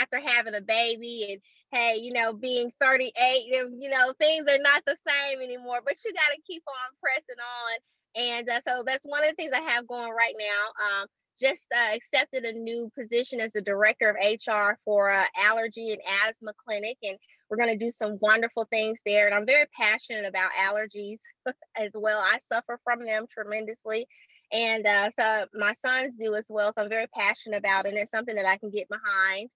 after 0.00 0.20
having 0.20 0.54
a 0.54 0.60
baby 0.60 1.28
and 1.30 1.40
hey, 1.72 1.98
you 2.00 2.12
know, 2.12 2.32
being 2.32 2.70
38, 2.80 3.12
you 3.46 3.90
know, 3.90 4.12
things 4.20 4.46
are 4.48 4.58
not 4.58 4.84
the 4.86 4.96
same 5.06 5.40
anymore, 5.40 5.80
but 5.84 5.96
you 6.04 6.12
got 6.12 6.32
to 6.34 6.40
keep 6.46 6.62
on 6.68 6.96
pressing 7.02 7.40
on. 7.40 7.78
And 8.16 8.48
uh, 8.48 8.60
so 8.66 8.84
that's 8.86 9.04
one 9.04 9.24
of 9.24 9.30
the 9.30 9.34
things 9.34 9.52
I 9.52 9.70
have 9.72 9.88
going 9.88 10.10
right 10.10 10.34
now. 10.38 11.00
Um, 11.00 11.08
just 11.40 11.66
uh, 11.74 11.94
accepted 11.94 12.44
a 12.44 12.52
new 12.52 12.90
position 12.96 13.40
as 13.40 13.50
the 13.52 13.62
director 13.62 14.08
of 14.10 14.16
HR 14.16 14.78
for 14.84 15.10
uh, 15.10 15.24
allergy 15.36 15.90
and 15.92 16.00
asthma 16.24 16.52
clinic, 16.64 16.96
and 17.02 17.18
we're 17.50 17.56
going 17.56 17.76
to 17.76 17.84
do 17.84 17.90
some 17.90 18.18
wonderful 18.20 18.66
things 18.70 19.00
there. 19.04 19.26
And 19.26 19.34
I'm 19.34 19.46
very 19.46 19.66
passionate 19.78 20.26
about 20.26 20.52
allergies 20.52 21.18
as 21.76 21.92
well. 21.94 22.20
I 22.20 22.38
suffer 22.52 22.78
from 22.84 23.04
them 23.04 23.26
tremendously, 23.32 24.06
and 24.54 24.86
uh, 24.86 25.10
so 25.18 25.46
my 25.54 25.72
sons 25.84 26.14
do 26.18 26.34
as 26.34 26.46
well. 26.48 26.72
So 26.76 26.84
I'm 26.84 26.88
very 26.88 27.08
passionate 27.08 27.58
about 27.58 27.86
it. 27.86 27.90
And 27.90 27.98
it's 27.98 28.12
something 28.12 28.36
that 28.36 28.46
I 28.46 28.56
can 28.56 28.70
get 28.70 28.88
behind. 28.88 29.50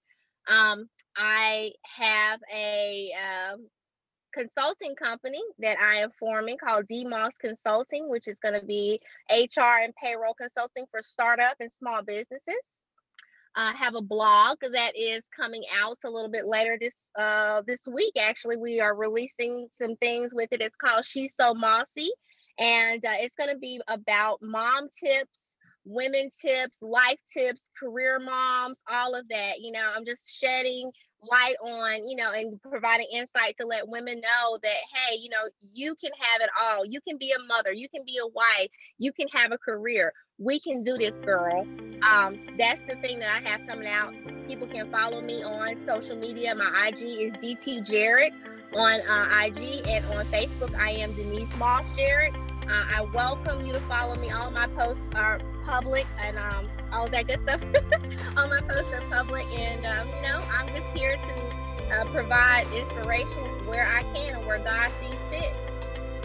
Um, 0.49 0.89
I 1.17 1.71
have 1.97 2.41
a 2.53 3.13
um, 3.13 3.69
consulting 4.35 4.97
company 4.97 5.41
that 5.61 5.79
I 5.79 5.99
am 5.99 6.11
forming 6.19 6.59
called 6.59 6.87
DMOS 6.87 7.39
Consulting, 7.41 8.09
which 8.09 8.27
is 8.27 8.37
going 8.43 8.59
to 8.59 8.67
be 8.67 9.01
HR 9.31 9.83
and 9.85 9.95
payroll 10.03 10.35
consulting 10.35 10.87
for 10.91 11.01
startup 11.01 11.55
and 11.61 11.71
small 11.71 12.03
businesses. 12.03 12.61
I 13.55 13.71
uh, 13.71 13.75
have 13.75 13.95
a 13.95 14.03
blog 14.03 14.59
that 14.73 14.97
is 14.97 15.25
coming 15.35 15.65
out 15.81 15.99
a 16.05 16.11
little 16.11 16.31
bit 16.31 16.47
later 16.47 16.77
this 16.81 16.97
uh, 17.19 17.63
this 17.67 17.81
week. 17.93 18.13
Actually, 18.21 18.57
we 18.57 18.81
are 18.81 18.95
releasing 18.95 19.69
some 19.73 19.97
things 19.97 20.33
with 20.35 20.53
it. 20.53 20.61
It's 20.61 20.77
called 20.77 21.05
She's 21.05 21.35
So 21.41 21.55
Mossy, 21.55 22.11
and 22.59 23.05
uh, 23.05 23.13
it's 23.21 23.35
going 23.35 23.51
to 23.51 23.59
be 23.59 23.81
about 23.89 24.39
mom 24.43 24.89
tips, 25.05 25.41
women 25.85 26.29
tips, 26.45 26.77
life 26.81 27.21
tips, 27.33 27.69
career 27.79 28.19
moms, 28.19 28.79
all 28.91 29.15
of 29.15 29.29
that. 29.29 29.61
You 29.61 29.73
know, 29.73 29.93
I'm 29.97 30.05
just 30.05 30.39
shedding 30.39 30.91
light 31.23 31.57
on, 31.63 32.09
you 32.09 32.17
know, 32.17 32.33
and 32.33 32.61
providing 32.63 33.07
insight 33.13 33.57
to 33.61 33.67
let 33.67 33.89
women 33.89 34.21
know 34.21 34.59
that, 34.63 34.77
hey, 34.95 35.17
you 35.17 35.31
know, 35.31 35.49
you 35.73 35.95
can 35.97 36.13
have 36.21 36.41
it 36.43 36.51
all. 36.61 36.85
You 36.85 37.01
can 37.01 37.19
be 37.19 37.33
a 37.33 37.43
mother, 37.47 37.73
you 37.73 37.89
can 37.89 38.03
be 38.05 38.19
a 38.23 38.27
wife, 38.27 38.71
you 38.99 39.13
can 39.13 39.29
have 39.35 39.53
a 39.53 39.59
career. 39.59 40.13
We 40.39 40.61
can 40.61 40.85
do 40.85 40.97
this, 40.97 41.15
girl. 41.25 41.67
Um, 42.09 42.37
that's 42.59 42.83
the 42.83 42.95
thing 43.03 43.19
that 43.19 43.43
I 43.43 43.49
have 43.49 43.67
coming 43.67 43.89
out. 43.89 44.15
People 44.47 44.69
can 44.69 44.91
follow 44.93 45.21
me 45.21 45.43
on 45.43 45.85
social 45.85 46.17
media. 46.17 46.55
My 46.55 46.89
IG 46.89 47.03
is 47.03 47.35
DT 47.35 47.85
Jarrett 47.85 48.35
on 48.75 49.01
uh, 49.01 49.47
IG 49.47 49.83
and 49.89 50.05
on 50.07 50.25
Facebook. 50.27 50.75
I 50.77 50.91
am 50.91 51.15
Denise 51.15 51.55
Moss 51.57 51.91
Jarrett. 51.97 52.35
Uh, 52.69 52.85
I 52.97 53.01
welcome 53.15 53.65
you 53.65 53.73
to 53.73 53.81
follow 53.81 54.15
me. 54.17 54.31
All 54.31 54.51
my 54.51 54.67
posts 54.67 55.01
are 55.15 55.41
public 55.65 56.07
and 56.19 56.37
um, 56.37 56.69
all 56.93 57.07
that 57.09 57.27
good 57.27 57.41
stuff. 57.41 57.63
all 58.37 58.47
my 58.47 58.61
posts 58.61 58.93
are 58.93 59.01
public, 59.09 59.47
and 59.47 59.87
um, 59.87 60.09
you 60.09 60.21
know, 60.21 60.45
I'm 60.53 60.69
just 60.69 60.87
here 60.89 61.17
to 61.17 61.95
uh, 61.95 62.05
provide 62.13 62.67
inspiration 62.75 63.43
where 63.67 63.87
I 63.87 64.03
can 64.15 64.37
and 64.37 64.47
where 64.47 64.59
God 64.59 64.91
sees 65.01 65.17
fit. 65.31 65.51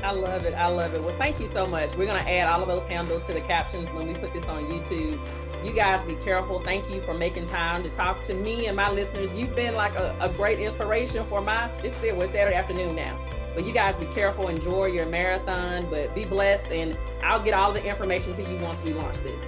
I 0.04 0.12
love 0.12 0.44
it. 0.44 0.54
I 0.54 0.68
love 0.68 0.94
it. 0.94 1.02
Well, 1.02 1.16
thank 1.18 1.40
you 1.40 1.48
so 1.48 1.66
much. 1.66 1.96
We're 1.96 2.08
going 2.08 2.22
to 2.22 2.30
add 2.30 2.50
all 2.50 2.62
of 2.62 2.68
those 2.68 2.84
handles 2.84 3.24
to 3.24 3.34
the 3.34 3.40
captions 3.40 3.94
when 3.94 4.06
we 4.06 4.14
put 4.14 4.34
this 4.34 4.50
on 4.50 4.66
YouTube. 4.66 5.18
You 5.66 5.72
guys 5.72 6.04
be 6.04 6.16
careful. 6.16 6.60
Thank 6.60 6.90
you 6.90 7.00
for 7.04 7.14
making 7.14 7.46
time 7.46 7.84
to 7.84 7.90
talk 7.90 8.22
to 8.24 8.34
me 8.34 8.68
and 8.68 8.76
my 8.76 8.92
listeners. 8.92 9.34
You've 9.34 9.56
been 9.56 9.76
like 9.76 9.96
a, 9.96 10.14
a 10.20 10.28
great 10.28 10.60
inspiration 10.60 11.26
for 11.26 11.40
my, 11.40 11.70
it's 11.84 11.96
still, 11.96 12.22
it's 12.22 12.34
Saturday 12.34 12.58
afternoon 12.58 12.96
now. 12.96 13.18
But 13.54 13.66
you 13.66 13.72
guys 13.72 13.98
be 13.98 14.06
careful, 14.08 14.48
enjoy 14.48 14.88
your 14.88 15.06
marathon, 15.06 15.88
but 15.90 16.14
be 16.16 16.26
blessed. 16.26 16.68
And 16.72 16.98
I'll 17.24 17.42
get 17.42 17.54
all 17.54 17.72
the 17.72 17.84
information 17.84 18.34
to 18.34 18.44
you 18.44 18.58
once 18.58 18.82
we 18.84 18.94
launch 18.94 19.18
this. 19.18 19.44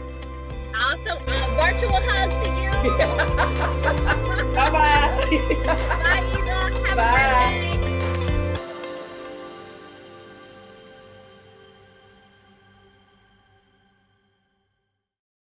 Awesome. 0.76 1.24
Uh, 1.28 1.72
virtual 1.72 1.92
hug 1.94 2.30
to 2.44 2.50
you. 2.62 2.72
Bye-bye. 4.56 5.10
Bye, 6.04 6.24
Eva. 6.38 6.88
Have 6.88 6.98
Bye. 6.98 7.04
a 7.04 7.50
great 7.50 7.60
day. 7.60 7.65